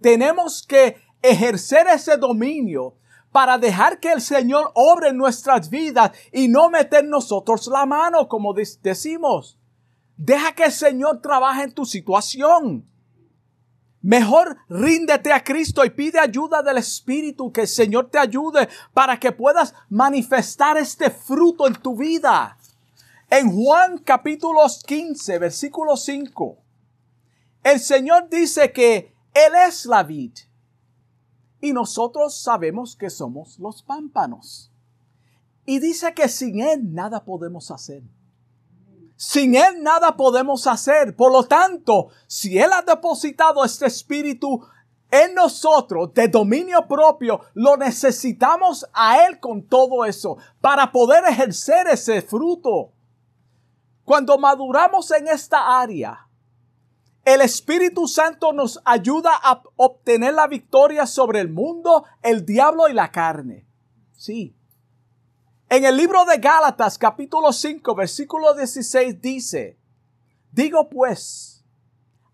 Tenemos 0.00 0.66
que 0.66 0.96
ejercer 1.20 1.86
ese 1.86 2.16
dominio 2.16 2.94
para 3.30 3.56
dejar 3.56 4.00
que 4.00 4.12
el 4.12 4.20
Señor 4.20 4.70
obre 4.74 5.10
en 5.10 5.16
nuestras 5.16 5.70
vidas 5.70 6.12
y 6.32 6.48
no 6.48 6.68
meter 6.70 7.04
nosotros 7.04 7.66
la 7.66 7.86
mano, 7.86 8.28
como 8.28 8.52
decimos. 8.54 9.58
Deja 10.16 10.52
que 10.52 10.64
el 10.64 10.72
Señor 10.72 11.20
trabaje 11.20 11.64
en 11.64 11.72
tu 11.72 11.84
situación. 11.86 12.86
Mejor 14.02 14.56
ríndete 14.68 15.32
a 15.32 15.44
Cristo 15.44 15.84
y 15.84 15.90
pide 15.90 16.18
ayuda 16.18 16.60
del 16.60 16.78
Espíritu, 16.78 17.52
que 17.52 17.62
el 17.62 17.68
Señor 17.68 18.10
te 18.10 18.18
ayude 18.18 18.68
para 18.92 19.18
que 19.18 19.30
puedas 19.30 19.74
manifestar 19.88 20.76
este 20.76 21.08
fruto 21.10 21.68
en 21.68 21.74
tu 21.74 21.96
vida. 21.96 22.58
En 23.30 23.50
Juan 23.50 23.98
capítulo 23.98 24.60
15, 24.86 25.38
versículo 25.38 25.96
5, 25.96 26.58
el 27.62 27.78
Señor 27.78 28.28
dice 28.28 28.72
que 28.72 29.14
Él 29.32 29.52
es 29.68 29.86
la 29.86 30.02
vid 30.02 30.32
y 31.60 31.72
nosotros 31.72 32.36
sabemos 32.36 32.96
que 32.96 33.08
somos 33.08 33.58
los 33.60 33.82
pámpanos. 33.82 34.70
Y 35.64 35.78
dice 35.78 36.12
que 36.12 36.28
sin 36.28 36.60
Él 36.60 36.92
nada 36.92 37.24
podemos 37.24 37.70
hacer. 37.70 38.02
Sin 39.22 39.54
Él 39.54 39.84
nada 39.84 40.16
podemos 40.16 40.66
hacer. 40.66 41.14
Por 41.14 41.30
lo 41.30 41.44
tanto, 41.44 42.08
si 42.26 42.58
Él 42.58 42.72
ha 42.72 42.82
depositado 42.82 43.64
este 43.64 43.86
espíritu 43.86 44.66
en 45.12 45.36
nosotros 45.36 46.12
de 46.12 46.26
dominio 46.26 46.88
propio, 46.88 47.40
lo 47.54 47.76
necesitamos 47.76 48.84
a 48.92 49.24
Él 49.24 49.38
con 49.38 49.62
todo 49.62 50.04
eso 50.04 50.38
para 50.60 50.90
poder 50.90 51.22
ejercer 51.28 51.86
ese 51.86 52.20
fruto. 52.20 52.90
Cuando 54.02 54.38
maduramos 54.38 55.08
en 55.12 55.28
esta 55.28 55.80
área, 55.80 56.26
el 57.24 57.42
Espíritu 57.42 58.08
Santo 58.08 58.52
nos 58.52 58.80
ayuda 58.84 59.30
a 59.40 59.62
obtener 59.76 60.34
la 60.34 60.48
victoria 60.48 61.06
sobre 61.06 61.38
el 61.38 61.48
mundo, 61.48 62.04
el 62.22 62.44
diablo 62.44 62.88
y 62.88 62.92
la 62.92 63.12
carne. 63.12 63.68
Sí. 64.16 64.56
En 65.72 65.86
el 65.86 65.96
libro 65.96 66.26
de 66.26 66.36
Gálatas 66.36 66.98
capítulo 66.98 67.50
5 67.50 67.94
versículo 67.94 68.52
16 68.52 69.22
dice, 69.22 69.78
digo 70.50 70.90
pues, 70.90 71.64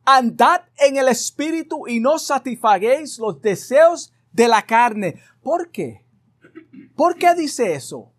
andad 0.05 0.63
en 0.77 0.97
el 0.97 1.07
Espíritu 1.07 1.87
y 1.87 2.01
no 2.01 2.19
satisfaguéis 2.19 3.17
los 3.21 3.41
deseos 3.41 4.13
de 4.33 4.49
la 4.49 4.63
carne. 4.63 5.23
¿Por 5.41 5.71
qué? 5.71 6.05
¿Por 6.97 7.15
qué 7.15 7.33
dice 7.37 7.75
eso? 7.75 8.13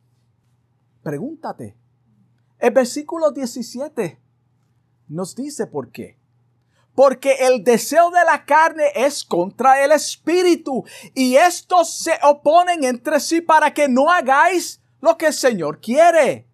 Pregúntate. 1.04 1.76
El 2.58 2.72
versículo 2.72 3.32
17 3.32 4.22
nos 5.10 5.36
dice 5.36 5.68
por 5.68 5.92
qué. 5.92 6.18
Porque 6.96 7.34
el 7.42 7.66
deseo 7.66 8.10
de 8.10 8.24
la 8.24 8.46
carne 8.46 8.86
es 8.96 9.26
contra 9.26 9.84
el 9.84 9.92
espíritu 9.92 10.86
y 11.14 11.36
estos 11.36 11.94
se 11.94 12.14
oponen 12.24 12.86
entre 12.86 13.20
sí 13.20 13.42
para 13.42 13.74
que 13.74 13.90
no 13.90 14.10
hagáis 14.10 14.80
lo 15.02 15.18
que 15.18 15.28
el 15.28 15.34
Señor 15.34 15.80
quiere. 15.80 16.48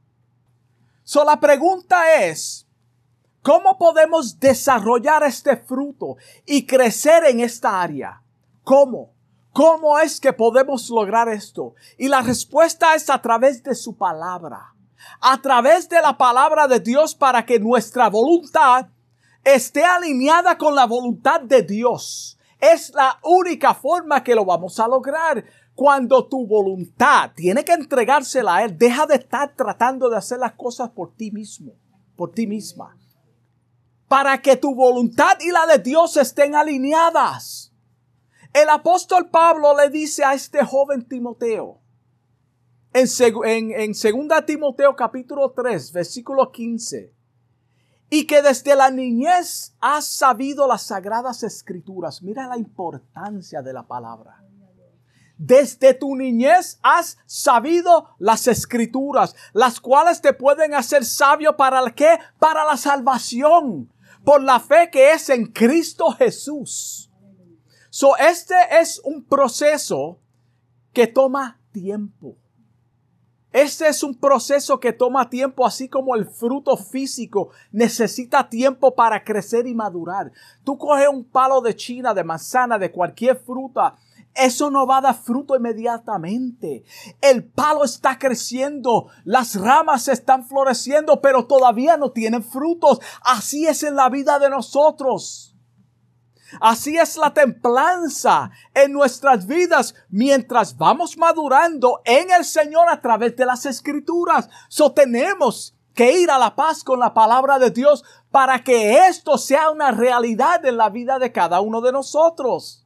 So 1.03 1.23
la 1.23 1.39
pregunta 1.39 2.23
es, 2.23 2.67
¿cómo 3.41 3.77
podemos 3.77 4.39
desarrollar 4.39 5.23
este 5.23 5.57
fruto 5.57 6.17
y 6.45 6.65
crecer 6.65 7.25
en 7.25 7.39
esta 7.39 7.81
área? 7.81 8.21
¿Cómo? 8.63 9.11
¿Cómo 9.53 9.99
es 9.99 10.19
que 10.19 10.33
podemos 10.33 10.89
lograr 10.89 11.29
esto? 11.29 11.75
Y 11.97 12.07
la 12.07 12.21
respuesta 12.21 12.95
es 12.95 13.09
a 13.09 13.21
través 13.21 13.63
de 13.63 13.75
su 13.75 13.95
palabra 13.95 14.75
a 15.21 15.41
través 15.41 15.89
de 15.89 16.01
la 16.01 16.17
palabra 16.17 16.67
de 16.67 16.79
Dios 16.79 17.15
para 17.15 17.45
que 17.45 17.59
nuestra 17.59 18.09
voluntad 18.09 18.87
esté 19.43 19.83
alineada 19.83 20.57
con 20.57 20.75
la 20.75 20.85
voluntad 20.85 21.41
de 21.41 21.61
Dios. 21.61 22.37
Es 22.59 22.93
la 22.93 23.19
única 23.23 23.73
forma 23.73 24.23
que 24.23 24.35
lo 24.35 24.45
vamos 24.45 24.79
a 24.79 24.87
lograr. 24.87 25.43
Cuando 25.75 26.25
tu 26.27 26.47
voluntad 26.47 27.31
tiene 27.35 27.65
que 27.65 27.73
entregársela 27.73 28.55
a 28.55 28.63
Él, 28.63 28.77
deja 28.77 29.05
de 29.05 29.15
estar 29.15 29.53
tratando 29.55 30.09
de 30.09 30.17
hacer 30.17 30.39
las 30.39 30.53
cosas 30.53 30.89
por 30.91 31.13
ti 31.13 31.31
mismo, 31.31 31.73
por 32.15 32.31
ti 32.31 32.47
misma. 32.47 32.97
Para 34.07 34.41
que 34.41 34.55
tu 34.55 34.73
voluntad 34.73 35.37
y 35.41 35.51
la 35.51 35.65
de 35.65 35.79
Dios 35.79 36.15
estén 36.15 36.55
alineadas. 36.55 37.73
El 38.53 38.69
apóstol 38.69 39.29
Pablo 39.29 39.75
le 39.75 39.89
dice 39.89 40.23
a 40.23 40.33
este 40.33 40.63
joven 40.63 41.05
Timoteo, 41.09 41.81
en, 42.93 43.71
en, 43.71 43.91
2 43.91 44.45
Timoteo 44.45 44.95
capítulo 44.95 45.51
3, 45.51 45.91
versículo 45.91 46.49
15. 46.53 47.13
Y 48.09 48.25
que 48.27 48.41
desde 48.41 48.75
la 48.75 48.89
niñez 48.89 49.75
has 49.81 50.05
sabido 50.05 50.67
las 50.67 50.83
sagradas 50.83 51.43
escrituras. 51.43 52.21
Mira 52.21 52.47
la 52.47 52.57
importancia 52.57 53.61
de 53.61 53.73
la 53.73 53.83
palabra. 53.83 54.44
Desde 55.37 55.93
tu 55.93 56.15
niñez 56.15 56.79
has 56.81 57.17
sabido 57.25 58.09
las 58.19 58.47
escrituras, 58.47 59.35
las 59.53 59.79
cuales 59.79 60.21
te 60.21 60.33
pueden 60.33 60.73
hacer 60.73 61.03
sabio 61.03 61.57
para 61.57 61.79
el 61.79 61.93
qué? 61.93 62.19
Para 62.39 62.63
la 62.63 62.77
salvación, 62.77 63.91
por 64.23 64.41
la 64.41 64.59
fe 64.59 64.89
que 64.89 65.11
es 65.11 65.29
en 65.29 65.47
Cristo 65.47 66.11
Jesús. 66.11 67.11
So, 67.89 68.17
este 68.17 68.55
es 68.79 68.99
un 69.03 69.23
proceso 69.23 70.19
que 70.93 71.07
toma 71.07 71.59
tiempo. 71.71 72.37
Este 73.55 73.87
es 73.87 74.03
un 74.03 74.15
proceso 74.15 74.81
que 74.81 74.91
toma 74.91 75.29
tiempo, 75.29 75.65
así 75.65 75.87
como 75.87 76.13
el 76.13 76.25
fruto 76.25 76.75
físico 76.75 77.51
necesita 77.71 78.49
tiempo 78.49 78.93
para 78.95 79.23
crecer 79.23 79.65
y 79.65 79.73
madurar. 79.73 80.29
Tú 80.65 80.77
coges 80.77 81.07
un 81.07 81.23
palo 81.23 81.61
de 81.61 81.73
china, 81.73 82.13
de 82.13 82.25
manzana, 82.25 82.77
de 82.77 82.91
cualquier 82.91 83.37
fruta, 83.37 83.95
eso 84.35 84.69
no 84.69 84.85
va 84.85 84.97
a 84.97 85.01
dar 85.01 85.15
fruto 85.15 85.55
inmediatamente. 85.55 86.83
El 87.21 87.45
palo 87.45 87.83
está 87.83 88.19
creciendo, 88.19 89.07
las 89.23 89.55
ramas 89.55 90.07
están 90.07 90.45
floreciendo, 90.45 91.21
pero 91.21 91.45
todavía 91.45 91.97
no 91.97 92.11
tienen 92.11 92.43
frutos. 92.43 92.99
Así 93.21 93.65
es 93.65 93.83
en 93.83 93.95
la 93.95 94.09
vida 94.09 94.37
de 94.39 94.49
nosotros. 94.49 95.55
Así 96.61 96.97
es 96.97 97.17
la 97.17 97.33
templanza 97.33 98.51
en 98.73 98.91
nuestras 98.91 99.47
vidas 99.47 99.95
mientras 100.09 100.77
vamos 100.77 101.17
madurando 101.17 102.01
en 102.05 102.29
el 102.31 102.45
Señor 102.45 102.89
a 102.89 103.01
través 103.01 103.35
de 103.35 103.45
las 103.45 103.65
escrituras. 103.65 104.49
So 104.69 104.91
tenemos 104.93 105.75
que 105.93 106.19
ir 106.19 106.29
a 106.29 106.37
la 106.37 106.55
paz 106.55 106.83
con 106.83 106.99
la 106.99 107.13
palabra 107.13 107.57
de 107.57 107.71
Dios 107.71 108.03
para 108.31 108.63
que 108.63 109.07
esto 109.07 109.37
sea 109.37 109.71
una 109.71 109.91
realidad 109.91 110.63
en 110.65 110.77
la 110.77 110.89
vida 110.89 111.19
de 111.19 111.31
cada 111.31 111.61
uno 111.61 111.81
de 111.81 111.91
nosotros. 111.91 112.84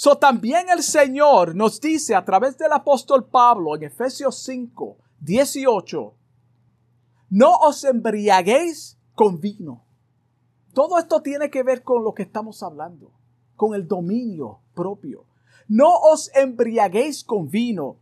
So 0.00 0.16
también 0.16 0.70
el 0.70 0.82
Señor 0.82 1.54
nos 1.54 1.78
dice 1.78 2.14
a 2.14 2.24
través 2.24 2.56
del 2.56 2.72
apóstol 2.72 3.28
Pablo 3.28 3.76
en 3.76 3.82
Efesios 3.82 4.42
5, 4.44 4.96
18, 5.20 6.14
no 7.28 7.56
os 7.56 7.84
embriaguéis 7.84 8.96
con 9.14 9.38
vino 9.40 9.84
todo 10.72 10.98
esto 10.98 11.20
tiene 11.20 11.50
que 11.50 11.62
ver 11.62 11.82
con 11.82 12.04
lo 12.04 12.14
que 12.14 12.22
estamos 12.22 12.62
hablando, 12.62 13.12
con 13.56 13.74
el 13.74 13.88
dominio 13.88 14.60
propio. 14.74 15.26
No 15.68 15.94
os 15.96 16.30
embriaguéis 16.34 17.24
con 17.24 17.48
vino, 17.48 17.98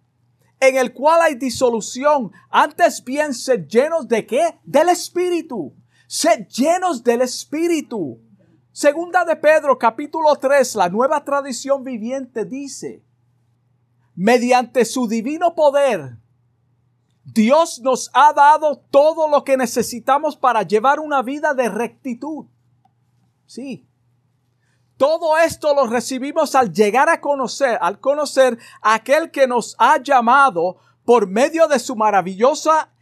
en 0.61 0.76
el 0.76 0.92
cual 0.92 1.20
hay 1.22 1.34
disolución. 1.34 2.30
Antes 2.50 3.02
bien, 3.04 3.32
sed 3.32 3.66
llenos 3.66 4.06
de 4.08 4.26
qué? 4.26 4.58
Del 4.64 4.90
Espíritu. 4.90 5.74
Sed 6.06 6.46
llenos 6.48 7.02
del 7.02 7.22
Espíritu. 7.22 8.20
Segunda 8.78 9.24
de 9.24 9.34
Pedro, 9.34 9.76
capítulo 9.76 10.36
3, 10.36 10.76
la 10.76 10.88
nueva 10.88 11.24
tradición 11.24 11.82
viviente 11.82 12.44
dice, 12.44 13.02
mediante 14.14 14.84
su 14.84 15.08
divino 15.08 15.56
poder, 15.56 16.16
Dios 17.24 17.80
nos 17.80 18.09
ha 18.14 18.32
dado 18.32 18.78
todo 18.78 19.28
lo 19.28 19.42
que 19.42 19.57
necesitamos 19.57 20.36
para 20.36 20.62
llevar 20.62 21.00
una 21.00 21.22
vida 21.22 21.55
de 21.55 21.68
rectitud. 21.68 22.46
Sí. 23.46 23.84
Todo 24.96 25.36
esto 25.38 25.74
lo 25.74 25.88
recibimos 25.88 26.55
al 26.55 26.72
llegar 26.72 27.09
a 27.09 27.20
conocer, 27.20 27.78
al 27.80 27.98
conocer 27.98 28.61
a 28.80 28.94
aquel 28.94 29.32
que 29.32 29.48
nos 29.48 29.74
ha 29.80 30.00
llamado 30.00 30.76
por 31.05 31.26
medio 31.26 31.66
de 31.66 31.80
su 31.80 31.96
maravillosa 31.96 32.92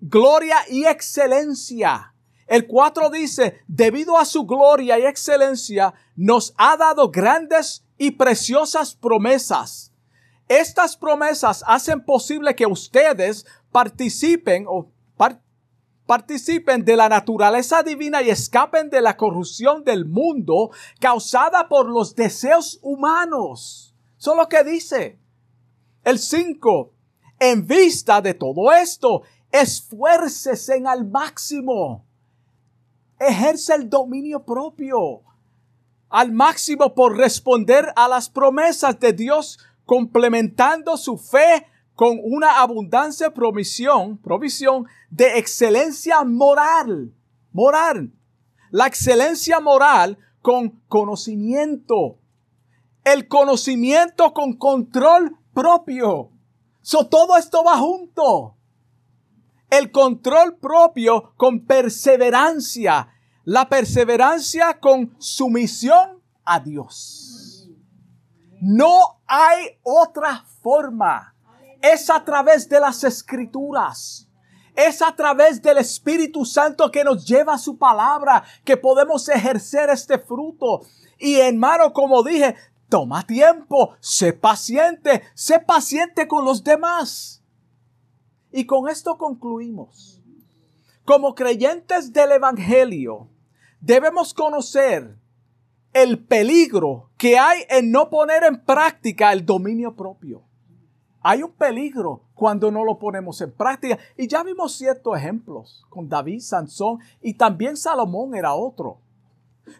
gloria 0.00 0.56
y 0.68 0.84
excelencia. 0.84 2.12
El 2.46 2.66
4 2.66 3.10
dice, 3.10 3.60
debido 3.66 4.18
a 4.18 4.24
su 4.24 4.46
gloria 4.46 4.98
y 4.98 5.02
excelencia, 5.06 5.94
nos 6.14 6.54
ha 6.56 6.76
dado 6.76 7.10
grandes 7.10 7.84
y 7.98 8.12
preciosas 8.12 8.94
promesas. 8.94 9.92
Estas 10.48 10.96
promesas 10.96 11.64
hacen 11.66 12.04
posible 12.04 12.54
que 12.54 12.66
ustedes 12.66 13.46
participen 13.72 14.66
o 14.68 14.92
participen 16.06 16.84
de 16.84 16.94
la 16.94 17.08
naturaleza 17.08 17.82
divina 17.82 18.22
y 18.22 18.30
escapen 18.30 18.90
de 18.90 19.00
la 19.00 19.16
corrupción 19.16 19.82
del 19.82 20.04
mundo 20.04 20.70
causada 21.00 21.68
por 21.68 21.88
los 21.88 22.14
deseos 22.14 22.78
humanos. 22.80 23.92
Eso 24.16 24.32
es 24.32 24.36
lo 24.36 24.48
que 24.48 24.62
dice. 24.62 25.18
El 26.04 26.20
5. 26.20 26.92
En 27.40 27.66
vista 27.66 28.20
de 28.20 28.34
todo 28.34 28.70
esto, 28.72 29.22
esfuércese 29.50 30.80
al 30.86 31.10
máximo. 31.10 32.05
Ejerce 33.18 33.74
el 33.74 33.88
dominio 33.88 34.44
propio 34.44 35.22
al 36.08 36.32
máximo 36.32 36.94
por 36.94 37.16
responder 37.16 37.92
a 37.96 38.08
las 38.08 38.28
promesas 38.28 38.98
de 39.00 39.12
Dios, 39.12 39.58
complementando 39.84 40.96
su 40.96 41.16
fe 41.18 41.66
con 41.94 42.20
una 42.22 42.60
abundancia 42.60 43.32
provisión, 43.32 44.18
provisión 44.18 44.86
de 45.10 45.38
excelencia 45.38 46.22
moral, 46.24 47.12
moral. 47.52 48.12
La 48.70 48.86
excelencia 48.86 49.60
moral 49.60 50.18
con 50.42 50.82
conocimiento. 50.88 52.18
El 53.04 53.28
conocimiento 53.28 54.34
con 54.34 54.54
control 54.54 55.36
propio. 55.54 56.30
So, 56.82 57.06
todo 57.06 57.36
esto 57.36 57.64
va 57.64 57.78
junto. 57.78 58.55
El 59.70 59.90
control 59.90 60.56
propio 60.56 61.32
con 61.36 61.66
perseverancia. 61.66 63.08
La 63.44 63.68
perseverancia 63.68 64.80
con 64.80 65.14
sumisión 65.18 66.22
a 66.44 66.60
Dios. 66.60 67.68
No 68.60 69.20
hay 69.26 69.78
otra 69.82 70.44
forma 70.62 71.36
es 71.92 72.10
a 72.10 72.24
través 72.24 72.68
de 72.68 72.80
las 72.80 73.04
escrituras. 73.04 74.28
Es 74.74 75.00
a 75.00 75.14
través 75.14 75.62
del 75.62 75.78
Espíritu 75.78 76.44
Santo 76.44 76.90
que 76.90 77.04
nos 77.04 77.26
lleva 77.26 77.56
su 77.56 77.78
palabra 77.78 78.44
que 78.64 78.76
podemos 78.76 79.28
ejercer 79.28 79.88
este 79.90 80.18
fruto. 80.18 80.82
Y 81.18 81.36
hermano, 81.36 81.92
como 81.92 82.22
dije, 82.22 82.54
toma 82.88 83.26
tiempo, 83.26 83.94
sé 84.00 84.34
paciente, 84.34 85.22
sé 85.34 85.60
paciente 85.60 86.28
con 86.28 86.44
los 86.44 86.62
demás. 86.62 87.42
Y 88.56 88.64
con 88.64 88.88
esto 88.88 89.18
concluimos. 89.18 90.22
Como 91.04 91.34
creyentes 91.34 92.14
del 92.14 92.32
Evangelio, 92.32 93.28
debemos 93.82 94.32
conocer 94.32 95.14
el 95.92 96.24
peligro 96.24 97.10
que 97.18 97.36
hay 97.36 97.64
en 97.68 97.90
no 97.90 98.08
poner 98.08 98.44
en 98.44 98.64
práctica 98.64 99.34
el 99.34 99.44
dominio 99.44 99.94
propio. 99.94 100.42
Hay 101.20 101.42
un 101.42 101.52
peligro 101.52 102.22
cuando 102.32 102.70
no 102.70 102.82
lo 102.82 102.98
ponemos 102.98 103.42
en 103.42 103.52
práctica. 103.52 103.98
Y 104.16 104.26
ya 104.26 104.42
vimos 104.42 104.72
ciertos 104.72 105.14
ejemplos 105.18 105.84
con 105.90 106.08
David, 106.08 106.40
Sansón 106.40 107.00
y 107.20 107.34
también 107.34 107.76
Salomón 107.76 108.34
era 108.34 108.54
otro. 108.54 109.02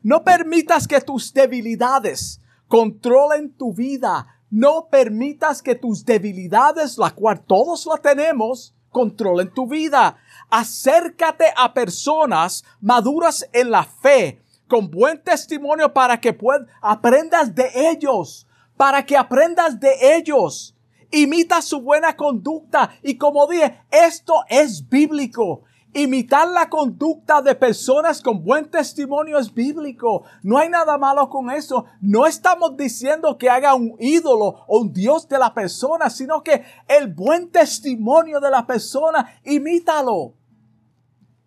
No 0.03 0.23
permitas 0.23 0.87
que 0.87 1.01
tus 1.01 1.33
debilidades 1.33 2.43
controlen 2.69 3.55
tu 3.55 3.73
vida. 3.73 4.36
No 4.57 4.89
permitas 4.89 5.61
que 5.61 5.75
tus 5.75 6.03
debilidades, 6.07 6.97
la 6.97 7.11
cual 7.11 7.45
todos 7.45 7.85
la 7.85 7.99
tenemos, 7.99 8.75
controlen 8.89 9.53
tu 9.53 9.69
vida. 9.69 10.17
Acércate 10.49 11.53
a 11.55 11.75
personas 11.75 12.65
maduras 12.81 13.47
en 13.53 13.71
la 13.71 13.85
fe, 13.85 14.41
con 14.67 14.91
buen 14.91 15.23
testimonio 15.23 15.93
para 15.93 16.19
que 16.19 16.35
aprendas 16.81 17.55
de 17.55 17.71
ellos, 17.91 18.47
para 18.79 19.05
que 19.05 19.19
aprendas 19.19 19.79
de 19.79 20.17
ellos 20.17 20.75
imita 21.11 21.61
su 21.61 21.83
buena 21.83 22.17
conducta. 22.17 22.93
Y 23.03 23.19
como 23.19 23.47
dije, 23.47 23.83
esto 23.91 24.43
es 24.49 24.89
bíblico. 24.89 25.65
Imitar 25.97 26.47
la 26.49 26.69
conducta 26.69 27.41
de 27.41 27.55
personas 27.55 28.21
con 28.21 28.45
buen 28.45 28.71
testimonio 28.71 29.39
es 29.39 29.55
bíblico. 29.55 30.25
No 30.43 30.59
hay 30.59 30.69
nada 30.69 30.99
malo 30.99 31.31
con 31.31 31.51
eso. 31.51 31.87
No 32.03 32.27
estamos 32.27 32.77
diciendo 32.77 33.39
que 33.39 33.49
haga 33.49 33.75
un 33.75 33.97
ídolo 33.99 34.63
o 34.67 34.81
un 34.81 34.93
Dios 34.93 35.27
de 35.27 35.39
la 35.39 35.55
persona, 35.55 36.11
sino 36.11 36.43
que 36.43 36.63
el 36.87 37.15
buen 37.15 37.51
testimonio 37.51 38.41
de 38.41 38.51
la 38.51 38.67
persona, 38.67 39.41
imítalo. 39.43 40.35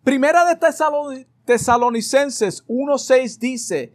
Primera 0.02 0.44
de 0.44 0.56
Tesalonicenses 1.44 2.66
1.6 2.66 3.38
dice, 3.38 3.94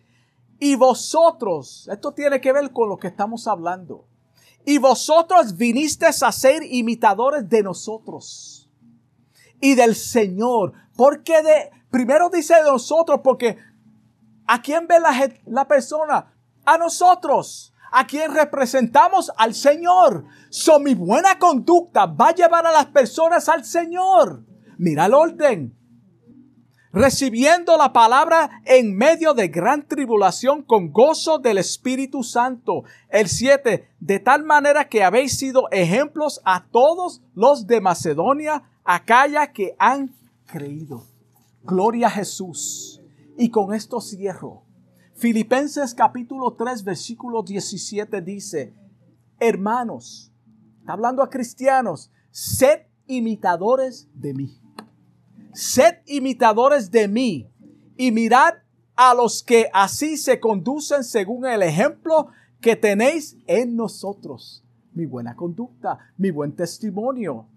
y 0.57 0.75
vosotros, 0.75 1.89
esto 1.91 2.13
tiene 2.13 2.39
que 2.39 2.53
ver 2.53 2.71
con 2.71 2.87
lo 2.87 2.95
que 2.95 3.07
estamos 3.07 3.45
hablando 3.45 4.05
y 4.63 4.77
vosotros 4.77 5.57
vinisteis 5.57 6.23
a 6.23 6.31
ser 6.31 6.63
imitadores 6.63 7.49
de 7.49 7.61
nosotros 7.61 8.54
y 9.65 9.75
del 9.75 9.95
Señor. 9.95 10.73
Porque 10.95 11.41
de, 11.41 11.71
primero 11.89 12.29
dice 12.29 12.55
de 12.55 12.63
nosotros, 12.63 13.21
porque 13.23 13.57
¿a 14.45 14.61
quién 14.61 14.87
ve 14.87 14.99
la, 14.99 15.11
la 15.45 15.67
persona? 15.67 16.33
A 16.65 16.77
nosotros 16.77 17.71
a 17.91 18.05
quien 18.05 18.33
representamos 18.33 19.31
al 19.37 19.53
Señor. 19.53 20.25
So 20.49 20.79
mi 20.81 20.95
buena 20.95 21.39
conducta 21.39 22.07
va 22.07 22.29
a 22.29 22.35
llevar 22.35 22.67
a 22.67 22.71
las 22.73 22.87
personas 22.87 23.47
al 23.47 23.63
Señor. 23.63 24.43
Mira 24.77 25.05
el 25.05 25.13
orden 25.13 25.77
recibiendo 26.95 27.77
la 27.77 27.91
palabra 27.91 28.61
en 28.63 28.95
medio 28.95 29.33
de 29.33 29.49
gran 29.49 29.85
tribulación 29.85 30.63
con 30.63 30.93
gozo 30.93 31.39
del 31.39 31.57
Espíritu 31.57 32.23
Santo. 32.23 32.83
El 33.09 33.27
7, 33.27 33.89
de 33.99 34.19
tal 34.19 34.45
manera 34.45 34.87
que 34.87 35.03
habéis 35.03 35.37
sido 35.37 35.67
ejemplos 35.71 36.41
a 36.45 36.65
todos 36.71 37.21
los 37.33 37.67
de 37.67 37.81
Macedonia, 37.81 38.63
Acaya 38.85 39.51
que 39.51 39.75
han 39.77 40.15
creído. 40.45 41.03
Gloria 41.63 42.07
a 42.07 42.11
Jesús. 42.11 43.01
Y 43.37 43.49
con 43.49 43.73
esto 43.73 43.99
cierro. 43.99 44.63
Filipenses 45.15 45.93
capítulo 45.93 46.53
3 46.53 46.83
versículo 46.83 47.43
17 47.43 48.21
dice, 48.21 48.73
hermanos, 49.39 50.31
hablando 50.85 51.23
a 51.23 51.29
cristianos, 51.29 52.11
sed 52.31 52.83
imitadores 53.07 54.07
de 54.13 54.33
mí 54.33 54.61
sed 55.55 55.99
imitadores 56.05 56.91
de 56.91 57.07
mí 57.07 57.49
y 57.95 58.11
mirad 58.11 58.55
a 58.95 59.13
los 59.13 59.41
que 59.41 59.69
así 59.73 60.17
se 60.17 60.39
conducen 60.39 61.03
según 61.03 61.45
el 61.45 61.63
ejemplo 61.63 62.27
que 62.61 62.75
tenéis 62.75 63.37
en 63.47 63.75
nosotros. 63.75 64.63
Mi 64.93 65.05
buena 65.05 65.35
conducta, 65.35 65.97
mi 66.17 66.31
buen 66.31 66.53
testimonio. 66.55 67.47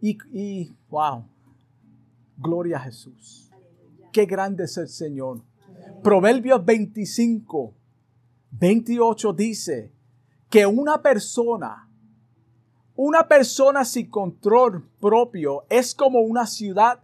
Y, 0.00 0.18
y 0.32 0.76
wow, 0.88 1.24
gloria 2.38 2.78
a 2.78 2.80
Jesús. 2.80 3.50
Qué 4.12 4.26
grande 4.26 4.64
es 4.64 4.76
el 4.76 4.88
Señor. 4.88 5.42
Proverbios 6.02 6.64
25, 6.64 7.74
28 8.52 9.32
dice 9.32 9.92
que 10.48 10.66
una 10.66 11.02
persona 11.02 11.90
una 13.02 13.26
persona 13.26 13.82
sin 13.86 14.10
control 14.10 14.86
propio 15.00 15.64
es 15.70 15.94
como 15.94 16.20
una 16.20 16.46
ciudad 16.46 17.00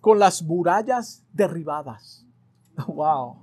con 0.00 0.18
las 0.18 0.42
murallas 0.42 1.22
derribadas. 1.30 2.26
Wow. 2.86 3.36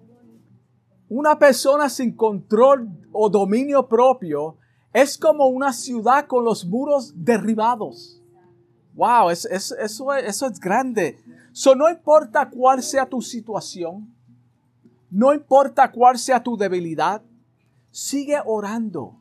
Una 1.08 1.38
persona 1.38 1.88
sin 1.90 2.16
control 2.16 2.90
o 3.12 3.30
dominio 3.30 3.88
propio 3.88 4.58
es 4.98 5.16
como 5.16 5.46
una 5.46 5.74
ciudad 5.74 6.26
con 6.26 6.44
los 6.44 6.66
muros 6.66 7.14
derribados. 7.16 8.20
Wow, 8.96 9.30
eso, 9.30 9.48
eso, 9.50 10.14
es 10.14 10.60
grande. 10.60 11.20
So, 11.52 11.76
no 11.76 11.88
importa 11.88 12.50
cuál 12.50 12.82
sea 12.82 13.06
tu 13.06 13.22
situación, 13.22 14.12
no 15.12 15.36
importa 15.36 15.92
cuál 15.92 16.18
sea 16.18 16.42
tu 16.42 16.58
debilidad, 16.58 17.22
sigue 17.92 18.38
orando 18.44 19.20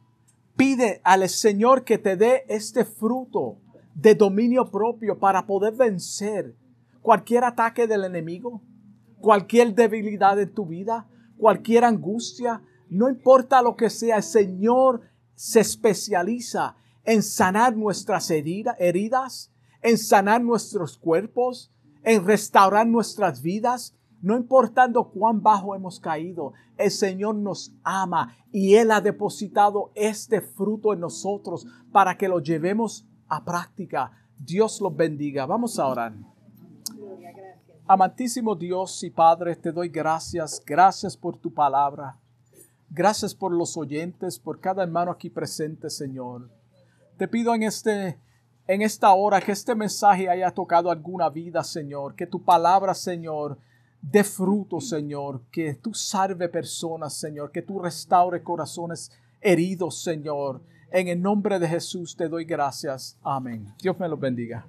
Pide 0.56 1.02
al 1.04 1.28
Señor 1.28 1.84
que 1.84 1.98
te 1.98 2.16
dé 2.16 2.46
este 2.48 2.86
fruto 2.86 3.58
de 3.94 4.14
dominio 4.14 4.70
propio 4.70 5.18
para 5.18 5.46
poder 5.46 5.74
vencer 5.74 6.56
cualquier 7.02 7.44
ataque 7.44 7.86
del 7.86 8.04
enemigo, 8.04 8.62
cualquier 9.20 9.74
debilidad 9.74 10.40
en 10.40 10.54
tu 10.54 10.64
vida, 10.64 11.06
cualquier 11.36 11.84
angustia, 11.84 12.62
no 12.88 13.10
importa 13.10 13.60
lo 13.60 13.76
que 13.76 13.90
sea, 13.90 14.16
el 14.16 14.22
Señor 14.22 15.02
se 15.36 15.60
especializa 15.60 16.74
en 17.04 17.22
sanar 17.22 17.76
nuestras 17.76 18.30
heridas, 18.30 19.52
en 19.82 19.96
sanar 19.96 20.42
nuestros 20.42 20.98
cuerpos, 20.98 21.70
en 22.02 22.26
restaurar 22.26 22.86
nuestras 22.86 23.42
vidas, 23.42 23.94
no 24.22 24.36
importando 24.36 25.10
cuán 25.10 25.42
bajo 25.42 25.74
hemos 25.76 26.00
caído, 26.00 26.52
el 26.76 26.90
Señor 26.90 27.36
nos 27.36 27.72
ama 27.84 28.36
y 28.50 28.74
Él 28.74 28.90
ha 28.90 29.00
depositado 29.00 29.92
este 29.94 30.40
fruto 30.40 30.92
en 30.92 31.00
nosotros 31.00 31.66
para 31.92 32.16
que 32.16 32.28
lo 32.28 32.40
llevemos 32.40 33.06
a 33.28 33.44
práctica. 33.44 34.10
Dios 34.38 34.80
los 34.80 34.94
bendiga. 34.96 35.46
Vamos 35.46 35.78
a 35.78 35.86
orar. 35.86 36.14
Amantísimo 37.86 38.56
Dios 38.56 39.02
y 39.04 39.10
Padre, 39.10 39.54
te 39.54 39.70
doy 39.70 39.88
gracias, 39.88 40.60
gracias 40.66 41.16
por 41.16 41.36
tu 41.36 41.54
palabra. 41.54 42.18
Gracias 42.90 43.34
por 43.34 43.52
los 43.52 43.76
oyentes, 43.76 44.38
por 44.38 44.60
cada 44.60 44.82
hermano 44.82 45.10
aquí 45.10 45.30
presente, 45.30 45.90
Señor. 45.90 46.48
Te 47.16 47.28
pido 47.28 47.54
en 47.54 47.62
este 47.62 48.18
en 48.68 48.82
esta 48.82 49.12
hora 49.12 49.40
que 49.40 49.52
este 49.52 49.74
mensaje 49.74 50.28
haya 50.28 50.50
tocado 50.50 50.90
alguna 50.90 51.30
vida, 51.30 51.62
Señor, 51.62 52.16
que 52.16 52.26
tu 52.26 52.42
palabra, 52.42 52.94
Señor, 52.94 53.58
dé 54.02 54.24
fruto, 54.24 54.80
Señor, 54.80 55.42
que 55.52 55.74
tú 55.74 55.94
salve 55.94 56.48
personas, 56.48 57.14
Señor, 57.14 57.52
que 57.52 57.62
tú 57.62 57.78
restaure 57.78 58.42
corazones 58.42 59.12
heridos, 59.40 60.02
Señor. 60.02 60.62
En 60.90 61.08
el 61.08 61.20
nombre 61.20 61.58
de 61.58 61.68
Jesús 61.68 62.16
te 62.16 62.28
doy 62.28 62.44
gracias. 62.44 63.16
Amén. 63.22 63.72
Dios 63.80 63.98
me 63.98 64.08
los 64.08 64.18
bendiga. 64.18 64.66